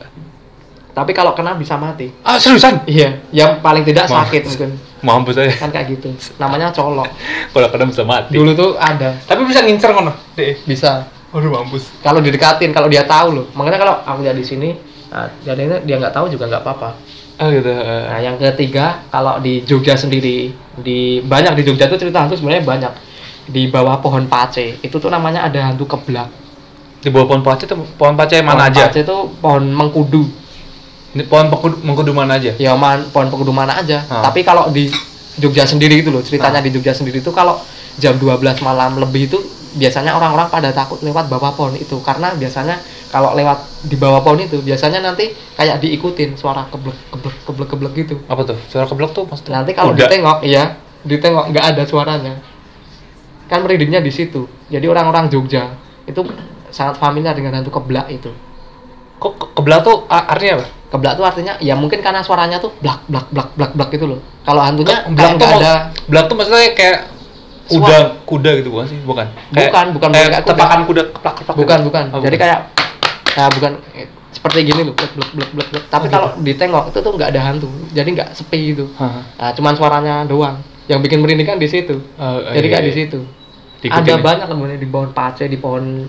[0.89, 2.85] tapi kalau kena bisa mati Ah, seriusan?
[2.85, 4.29] iya yang paling tidak Maaf.
[4.29, 5.51] sakit mungkin Mampus saya.
[5.53, 7.07] kan kayak gitu namanya colok
[7.49, 8.31] Kalau kena bisa mati.
[8.31, 10.13] dulu tuh ada Tapi bisa ngincer kono.
[10.63, 11.93] Bisa Aduh mampus.
[11.99, 14.69] kalau didekatin kalau dia tahu loh makanya kalau aku lihat di sini
[15.07, 16.89] nah, jadinya dia nggak tahu juga nggak apa-apa
[17.37, 17.71] Ah gitu.
[17.71, 22.61] nah yang ketiga kalau di Jogja sendiri di banyak di Jogja tuh cerita hantu sebenarnya
[22.61, 22.93] banyak
[23.45, 26.27] di bawah pohon pace itu tuh namanya ada hantu keblak
[26.97, 28.83] Di bawah pohon pace tuh pohon pace mana pohon aja?
[28.85, 30.23] pace itu pohon mengkudu
[31.09, 32.51] Ini pohon mengkudu, mengkudu mana aja?
[32.55, 34.19] ya man, pohon mengkudu mana aja Ah.
[34.21, 34.89] tapi kalau di
[35.35, 37.55] Jogja sendiri itu loh ceritanya di Jogja sendiri itu kalau
[37.95, 39.39] jam 12 malam lebih itu
[39.71, 44.39] biasanya orang-orang pada takut lewat bawah pohon itu karena biasanya kalau lewat di bawah pohon
[44.39, 48.57] itu biasanya nanti kayak diikutin suara keblek keblek keblek keblek gitu Apa tuh?
[48.65, 49.59] Suara keblok tuh maksudnya?
[49.59, 50.05] nanti kalau Kuda.
[50.05, 50.63] ditengok iya
[50.99, 52.33] ditengok nggak ada suaranya
[53.45, 56.21] kan merindingnya di situ jadi orang-orang Jogja itu
[56.69, 58.29] sangat familiar dengan hantu keblak itu
[59.17, 60.67] Kok ke- keblak tuh artinya apa?
[60.89, 64.19] keblak itu artinya ya mungkin karena suaranya tuh blak blak blak blak blak gitu loh
[64.41, 65.73] kalau hantunya Ke- Blak tuh ada
[66.05, 66.97] Blak tuh maksudnya kayak
[67.71, 68.99] kuda, kuda gitu bukan sih?
[68.99, 69.27] Bukan.
[69.49, 70.51] Bukan, bukan kayak kayak kuda.
[70.51, 71.55] tepakan kuda keplak keplak.
[71.55, 72.43] bukan bukan Oh, jadi bukan.
[72.43, 72.59] kayak
[73.29, 76.99] ya bukan eh, seperti gini loh blak blak blak blak tapi Oh, kalau ditengok itu
[76.99, 79.21] tuh nggak ada hantu jadi nggak sepi gitu Hah.
[79.31, 82.89] nah, cuman suaranya doang yang bikin merinding kan di situ Oh, jadi iya, kayak iya.
[82.89, 83.19] di situ
[83.79, 84.17] Diikutin ada ya?
[84.19, 86.05] banyak kemudian di pohon pace di pohon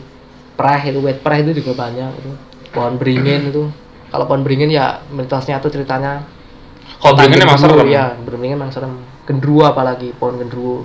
[0.55, 2.31] preh itu wet preh itu juga banyak itu
[2.70, 3.68] pohon beringin itu
[4.09, 6.25] kalau pohon beringin ya mitosnya tuh ceritanya
[6.96, 7.87] Kalau beringin emang serem.
[7.87, 10.83] ya beringin emang serem gendruwo apalagi pohon gendruwo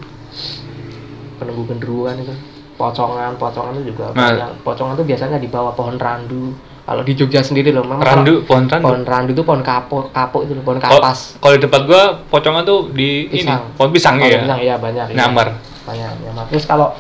[1.36, 2.34] penunggu gendruwo kan itu
[2.74, 4.30] pocongan pocongan itu juga Nah.
[4.30, 6.52] banyak pocongan tuh biasanya di bawah pohon randu
[6.84, 8.84] kalau di Jogja sendiri loh memang Randu, pohon randu.
[8.84, 12.62] pohon randu itu pohon kapuk kapuk itu loh pohon kapas Kalau di tempat gua pocongan
[12.62, 13.58] tuh di Pisang.
[13.64, 14.40] ini, pohon pisang Kalau ya.
[14.40, 15.16] pisang iya banyak iya.
[15.18, 15.48] Nyamar.
[15.82, 16.94] banyak nyamar terus kalau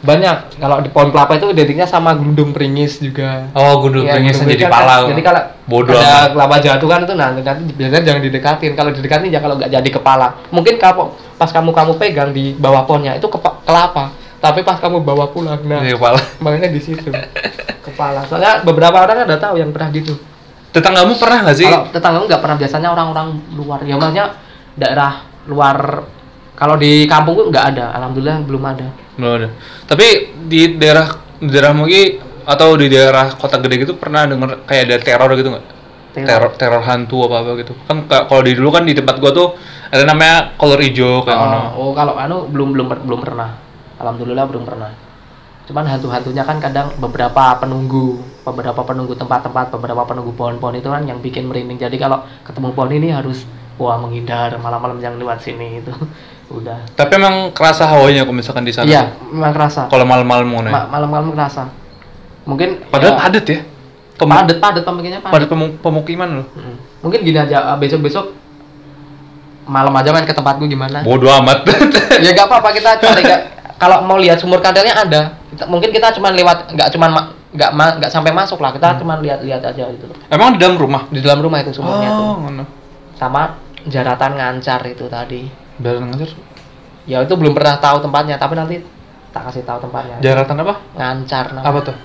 [0.00, 0.56] banyak.
[0.56, 3.52] Kalau di pohon kelapa itu identiknya sama gundung pringis juga.
[3.52, 4.94] Oh, gundul Iya, pringis gundung jadi kan- pala.
[5.06, 6.30] jadi kalau bodoh ada amat.
[6.32, 8.72] kelapa jatuh kan itu nah nanti biasanya jangan didekatin.
[8.72, 10.26] Kalau didekatin ya kalau nggak jadi kepala.
[10.48, 11.04] Mungkin kalau
[11.36, 14.10] pas kamu kamu pegang di bawah pohonnya itu kepa- kelapa.
[14.40, 16.16] Tapi pas kamu bawa pulang nah kepala.
[16.40, 17.12] makanya di situ.
[17.82, 18.24] Kepala.
[18.24, 20.16] Soalnya beberapa orang ada tahu yang pernah gitu.
[20.70, 21.66] Tetanggamu pernah nggak sih?
[21.66, 23.84] kalau tetanggamu nggak pernah biasanya orang-orang luar.
[23.84, 24.26] Ya maksudnya
[24.74, 25.12] daerah
[25.44, 26.06] luar
[26.60, 28.86] kalau di kampung tuh nggak ada alhamdulillah belum ada
[29.20, 29.48] Belum ada.
[29.84, 32.16] Tapi di daerah di daerah Mugi
[32.48, 35.64] atau di daerah kota gede gitu pernah denger kayak ada teror gitu nggak?
[36.16, 36.26] Teror.
[36.26, 37.72] Teror teror hantu apa apa gitu.
[37.84, 39.48] Kan ka- kalau di dulu kan di tempat gua tuh
[39.92, 41.76] ada namanya kolor hijau kayak mana.
[41.76, 43.60] Oh, oh kalau anu belum belum belum pernah.
[44.00, 44.90] Alhamdulillah belum pernah.
[45.68, 51.22] Cuman hantu-hantunya kan kadang beberapa penunggu, beberapa penunggu tempat-tempat, beberapa penunggu pohon-pohon itu kan yang
[51.22, 51.78] bikin merinding.
[51.78, 53.46] Jadi kalau ketemu pohon ini harus
[53.78, 55.92] wah menghindar malam-malam jangan lewat sini itu.
[56.50, 56.82] Udah.
[56.92, 58.86] Tapi emang kerasa hawanya kalau misalkan di sana.
[58.86, 59.86] Iya, memang kerasa.
[59.86, 60.74] Kalau malam-malam mau naik.
[60.74, 61.70] Ma- malam-malam kerasa.
[62.42, 63.58] Mungkin Padahal ya, padat ya.
[64.18, 65.32] Pem- padat padat pemukimannya padat.
[65.32, 66.46] Padat pemu- pemukiman loh.
[66.52, 66.74] Mm.
[67.00, 68.34] Mungkin gini aja ah, besok-besok
[69.64, 71.06] malam aja main ke tempatku gimana?
[71.06, 71.62] Bodoh amat.
[72.24, 73.22] ya nggak apa-apa kita cari
[73.78, 77.70] kalau mau lihat sumur kandelnya ada Kita- mungkin kita cuma lewat nggak cuma ma- nggak
[77.72, 81.06] ma- nggak sampai masuk lah kita cuma lihat-lihat aja gitu emang di dalam rumah?
[81.08, 82.64] di dalam rumah itu sumurnya Oh, ngono.
[83.14, 85.48] sama jaratan ngancar itu tadi
[85.80, 86.30] Jalan ngajar.
[87.04, 88.76] ya itu belum pernah tahu tempatnya tapi nanti
[89.30, 90.74] tak kasih tahu tempatnya Jaratan apa?
[90.92, 91.62] ngancar nah.
[91.62, 91.96] Apa tuh?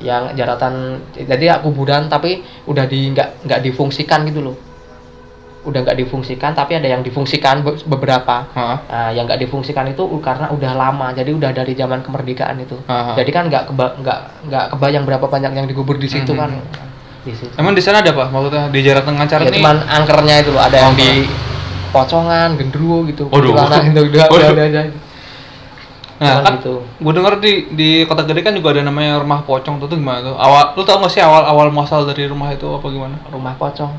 [0.00, 4.56] yang jaratan jadi ya kuburan tapi udah di nggak nggak difungsikan gitu loh
[5.60, 8.80] udah nggak difungsikan tapi ada yang difungsikan be- beberapa Hah?
[8.80, 12.80] Nah, yang nggak difungsikan itu karena udah lama, jadi udah dari zaman kemerdekaan itu.
[12.86, 13.12] Aha.
[13.14, 16.40] Jadi kan nggak keba nggak nggak kebayang berapa banyak yang dikubur di situ Mhm.
[16.40, 16.50] kan.
[17.20, 17.52] Di situ.
[17.54, 18.24] Emang di sana ada apa?
[18.26, 19.60] Maksudnya di Jaratan Ngancar Ya, ini?
[19.60, 21.04] cuman angkernya itu loh, ada yang Angker.
[21.04, 21.28] di
[21.90, 23.26] pocongan, gendruwo gitu.
[23.28, 23.52] Waduh.
[23.52, 24.50] Kuntilanak itu udah Waduh.
[24.54, 24.80] ada aja.
[26.20, 26.84] Nah, kan gitu.
[26.84, 30.20] gue denger di di kota gede kan juga ada namanya rumah pocong tuh, tuh gimana
[30.20, 30.36] tuh?
[30.36, 33.16] Awal lu tau gak sih awal awal muasal dari rumah itu apa gimana?
[33.32, 33.92] Rumah pocong.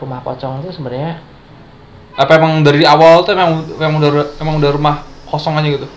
[0.00, 1.20] Rumah pocong itu sebenarnya
[2.16, 5.88] Apa emang dari awal tuh emang emang udah emang udah rumah kosong aja gitu?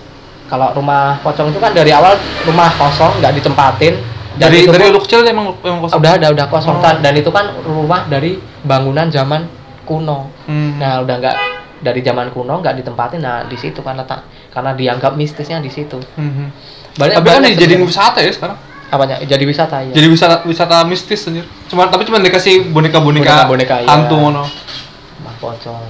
[0.43, 3.95] kalau rumah pocong itu kan dari awal rumah kosong nggak ditempatin.
[4.35, 5.97] Dari dari pun- lu kecil emang emang kosong.
[5.97, 6.93] udah ada udah kosong Oh.
[6.99, 9.47] Dan itu kan rumah dari bangunan zaman
[9.83, 10.31] kuno.
[10.45, 10.79] Hmm.
[10.79, 11.37] Nah, udah nggak
[11.79, 13.19] dari zaman kuno nggak ditempatin.
[13.19, 15.99] Nah, di situ kan letak karena dianggap mistisnya di situ.
[16.15, 16.45] Mhm.
[16.93, 17.87] Banyak Tapi kan dijadiin sebenarnya.
[17.89, 18.59] wisata ya sekarang.
[18.87, 19.17] apanya?
[19.25, 19.89] Jadi wisata ya.
[19.91, 21.41] Jadi wisata wisata mistis anjir.
[21.65, 23.89] Cuma tapi cuma dikasih boneka-boneka Boneka-boneka, iya.
[23.89, 24.45] hantu ngono.
[24.45, 25.81] Rumah pocong.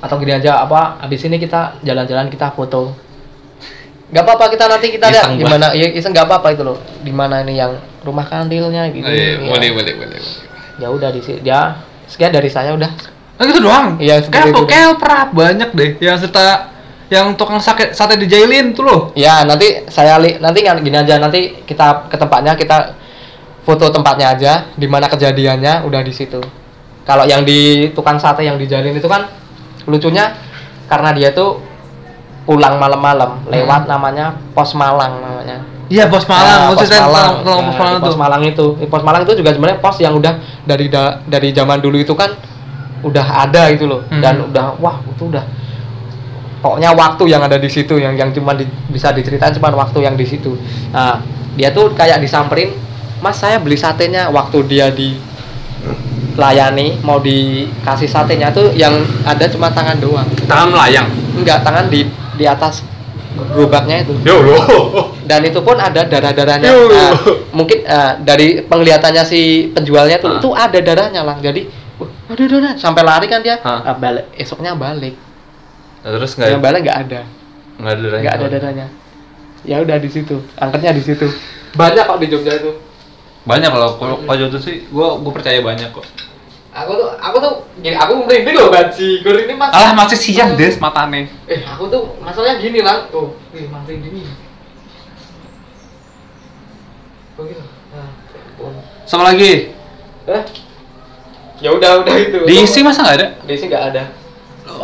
[0.00, 0.96] Atau gini aja apa?
[0.98, 2.96] Habis ini kita jalan-jalan kita foto.
[4.06, 5.74] Gak apa-apa kita nanti kita lihat gimana.
[5.74, 6.78] Ya iseng nggak apa-apa itu loh.
[7.02, 9.02] Di mana ini yang rumah kandilnya gitu.
[9.02, 9.50] Oh, iya, Ya.
[9.50, 10.18] boleh, boleh, boleh.
[10.78, 11.42] Ya udah di sini.
[11.42, 12.90] Ya sekian dari saya udah.
[13.36, 14.00] Nah, gitu doang.
[14.00, 16.72] Iya, kayak kayak pernah banyak deh yang serta
[17.06, 19.00] yang tukang sate sate dijailin tuh loh.
[19.14, 22.96] Ya nanti saya li nanti gini aja nanti kita ke tempatnya kita
[23.62, 26.40] foto tempatnya aja di mana kejadiannya udah di situ.
[27.06, 29.30] Kalau yang di tukang sate yang dijalin itu kan
[29.86, 30.34] lucunya
[30.90, 31.62] karena dia tuh
[32.46, 35.75] pulang malam-malam lewat namanya pos Malang namanya.
[35.86, 36.60] Iya, Bos Nah, Malang.
[36.66, 37.12] pos Maksudnya Malang.
[37.14, 38.02] tolong tolong Nah, Bos Malang di tuh.
[38.02, 38.66] pos Malang itu.
[38.86, 40.32] Pos Malang itu juga sebenarnya pos yang udah
[40.62, 42.30] dari da- dari zaman dulu itu kan
[43.00, 44.18] udah ada gitu loh Hmm.
[44.18, 45.44] dan udah wah itu udah
[46.58, 50.14] pokoknya waktu yang ada di situ yang yang cuma di- bisa diceritain cuma waktu yang
[50.14, 50.58] di situ.
[50.90, 51.22] Nah,
[51.54, 52.74] dia tuh kayak disamperin,
[53.16, 55.14] "Mas, saya beli satenya." Waktu dia di
[56.34, 60.26] layani mau dikasih satenya tuh yang ada cuma tangan doang.
[60.44, 61.08] Tangan melayang.
[61.32, 62.82] Enggak, tangan di di atas
[63.32, 64.56] gerobaknya itu Yo lo.
[65.26, 66.70] Dan itu pun ada darah-darahnya.
[66.70, 67.12] Nah,
[67.50, 70.38] mungkin eh, dari penglihatannya si penjualnya tuh Ah.
[70.38, 71.36] itu ada darahnya lah.
[71.42, 71.66] Jadi,
[71.98, 73.58] wah, ada darah sampai lari kan dia.
[73.60, 75.18] Ah, balik esoknya balik.
[76.00, 77.20] Nah, terus Yang nggak balik nggak ada,
[77.76, 78.22] nggak ada darahnya.
[78.22, 78.86] nggak ada darahnya.
[79.66, 81.26] Ya udah di situ, angkatnya di situ.
[81.74, 82.70] Banyak kok di Jogja itu.
[83.42, 86.06] Banyak kalau kalau kalau itu sih, gua gua percaya banyak kok.
[86.76, 89.24] Aku tuh, aku tuh, gini, aku merinding loh baji.
[89.24, 89.72] Gur ini mas.
[89.72, 91.24] Alah masih siang des matane.
[91.48, 93.08] Eh, aku tuh masalahnya gini lah.
[93.08, 94.20] Tuh, ih, masih gini.
[94.20, 94.28] Oh gitu.
[94.28, 94.36] Nah, ya
[96.92, 97.16] ampun.
[99.06, 99.70] Sama lagi.
[100.26, 100.42] Eh?
[101.60, 102.38] Ya udah, udah itu.
[102.44, 103.26] Diisi masa nggak ada?
[103.44, 104.02] Diisi nggak ada.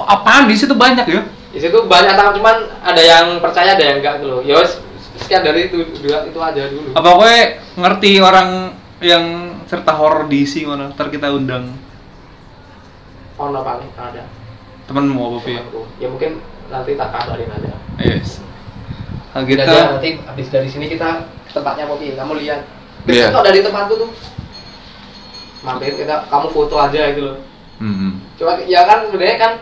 [0.09, 1.23] Apaan diisi tuh banyak ya?
[1.53, 4.41] Di situ banyak tangan cuman ada yang percaya ada yang enggak gitu loh.
[4.41, 4.81] Ya wes,
[5.21, 6.97] sekian dari itu dua itu aja dulu.
[6.97, 7.35] Apa gue
[7.77, 8.73] ngerti orang
[9.05, 9.25] yang
[9.69, 11.77] serta horor diisi ngono, ntar kita undang
[13.37, 14.25] Ono paling ada.
[14.87, 15.39] temenmu apa?
[15.45, 15.83] Temanku.
[16.01, 16.41] Ya mungkin
[16.73, 17.75] nanti tak kabarin aja.
[18.01, 18.41] Yes.
[19.33, 22.17] Nah, Kita nanti habis dari sini kita tempatnya Popi.
[22.17, 22.61] Kamu lihat.
[23.07, 23.29] Iya.
[23.29, 24.11] Bisa kok dari tempatku tuh.
[25.63, 27.37] Mampir kita kamu foto aja gitu loh.
[27.79, 28.19] Hmm.
[28.39, 29.53] Cuma ya kan sebenarnya kan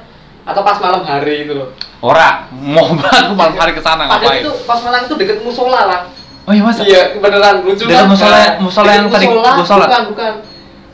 [0.49, 1.69] atau pas malam hari itu loh.
[2.01, 4.41] Ora, mau banget malam hari ke sana Padahal ngapain?
[4.41, 6.01] itu pas malam itu deket musola lah.
[6.49, 6.81] Oh iya masa?
[6.89, 8.09] Iya, beneran lucu kan?
[8.09, 9.85] musola- musola yang tadi musola?
[9.85, 10.33] Bukan, bukan.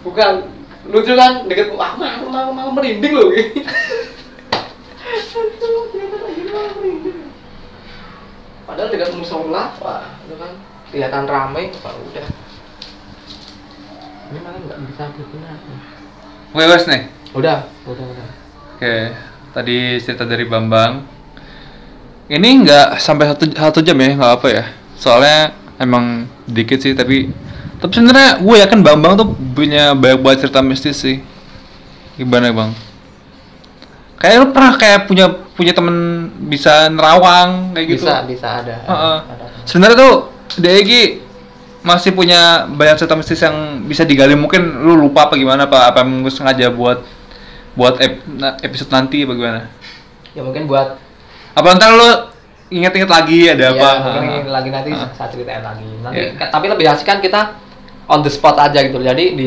[0.02, 0.32] Bukan.
[0.90, 1.46] Lucu kan?
[1.46, 3.30] Deket ah malu malu malu merinding loh.
[8.66, 10.50] Padahal dekat musola, wah, itu kan
[10.96, 12.26] kelihatan ramai, wah udah.
[14.32, 15.04] Ini malah nggak bisa.
[16.56, 17.02] Oke wes nih.
[17.36, 18.28] Udah, udah, udah.
[18.80, 19.12] Oke,
[19.52, 21.04] tadi cerita dari Bambang.
[22.32, 24.64] Ini nggak sampai satu, satu jam ya, nggak apa ya.
[24.96, 27.28] Soalnya emang dikit sih, tapi
[27.76, 31.20] tapi sebenarnya gue yakin Bambang tuh punya banyak banget cerita mistis sih.
[32.16, 32.72] Gimana bang?
[34.16, 38.08] Kayak lu pernah kayak punya punya temen bisa nerawang kayak gitu.
[38.08, 38.76] Bisa, bisa ada.
[38.80, 39.18] Heeh.
[39.28, 39.44] ada.
[39.68, 41.20] Sebenarnya tuh Degi
[41.82, 44.34] masih punya banyak cerita mistis yang bisa digali.
[44.34, 45.82] Mungkin lu lupa apa gimana pak?
[45.90, 47.02] Apa emang lu sengaja buat
[47.72, 48.22] buat ep-
[48.60, 49.60] episode nanti apa gimana?
[50.32, 50.98] Ya mungkin buat
[51.52, 52.08] Apa ntar lu
[52.68, 53.90] inget-inget lagi ada Iya, apa?
[54.02, 55.08] mungkin ini lagi nanti Ah.
[55.10, 55.88] saya ceritain lagi.
[55.98, 57.56] Nanti ka- tapi lebih asik kan kita
[58.06, 58.98] on the spot aja gitu.
[58.98, 59.46] Jadi di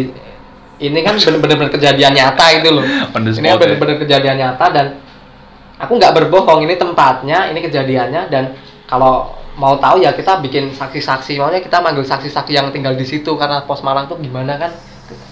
[0.80, 2.82] ini kan bener-bener kejadian nyata itu loh.
[3.14, 3.60] On the ini spot, ya.
[3.60, 4.86] bener-bener kejadian nyata dan
[5.76, 6.64] aku nggak berbohong.
[6.64, 11.36] Ini tempatnya, ini kejadiannya dan kalau mau tahu ya kita bikin saksi-saksi.
[11.36, 14.72] Maunya kita manggil saksi-saksi yang tinggal di situ karena pos Malang tuh gimana kan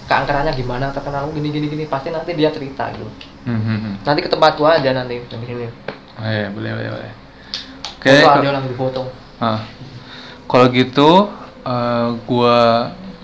[0.04, 3.08] keangkerannya gimana terkenal gini gini gini pasti nanti dia cerita gitu.
[3.48, 3.94] Hmm, hmm, hmm.
[4.04, 5.66] Nanti ke tempat gua aja nanti di sini.
[6.18, 7.12] Oh, iya, boleh boleh boleh.
[7.96, 8.14] Oke.
[8.20, 9.02] Ada foto.
[9.40, 9.64] Ah.
[10.48, 11.10] Kalau gitu,
[11.64, 12.56] eh, gua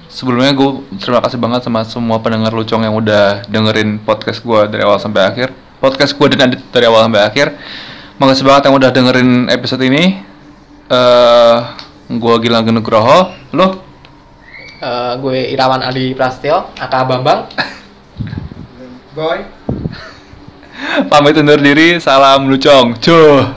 [0.08, 0.70] sebelumnya gue
[1.02, 5.26] terima kasih banget sama semua pendengar lucong yang udah dengerin podcast gua dari awal sampai
[5.26, 5.48] akhir.
[5.82, 7.46] Podcast gua dan Adit dari awal sampai akhir.
[8.16, 10.33] Makasih banget yang udah dengerin episode ini.
[10.84, 11.56] Eh,
[12.20, 13.32] gua Gilang Genugroho.
[13.56, 13.68] Lo?
[14.84, 17.48] Eh, gue Irawan Adi Prasetyo, Aka Bambang.
[19.16, 19.40] Boy.
[21.08, 21.96] Pamit undur diri.
[22.02, 22.98] Salam lucong.
[23.00, 23.48] Cuh.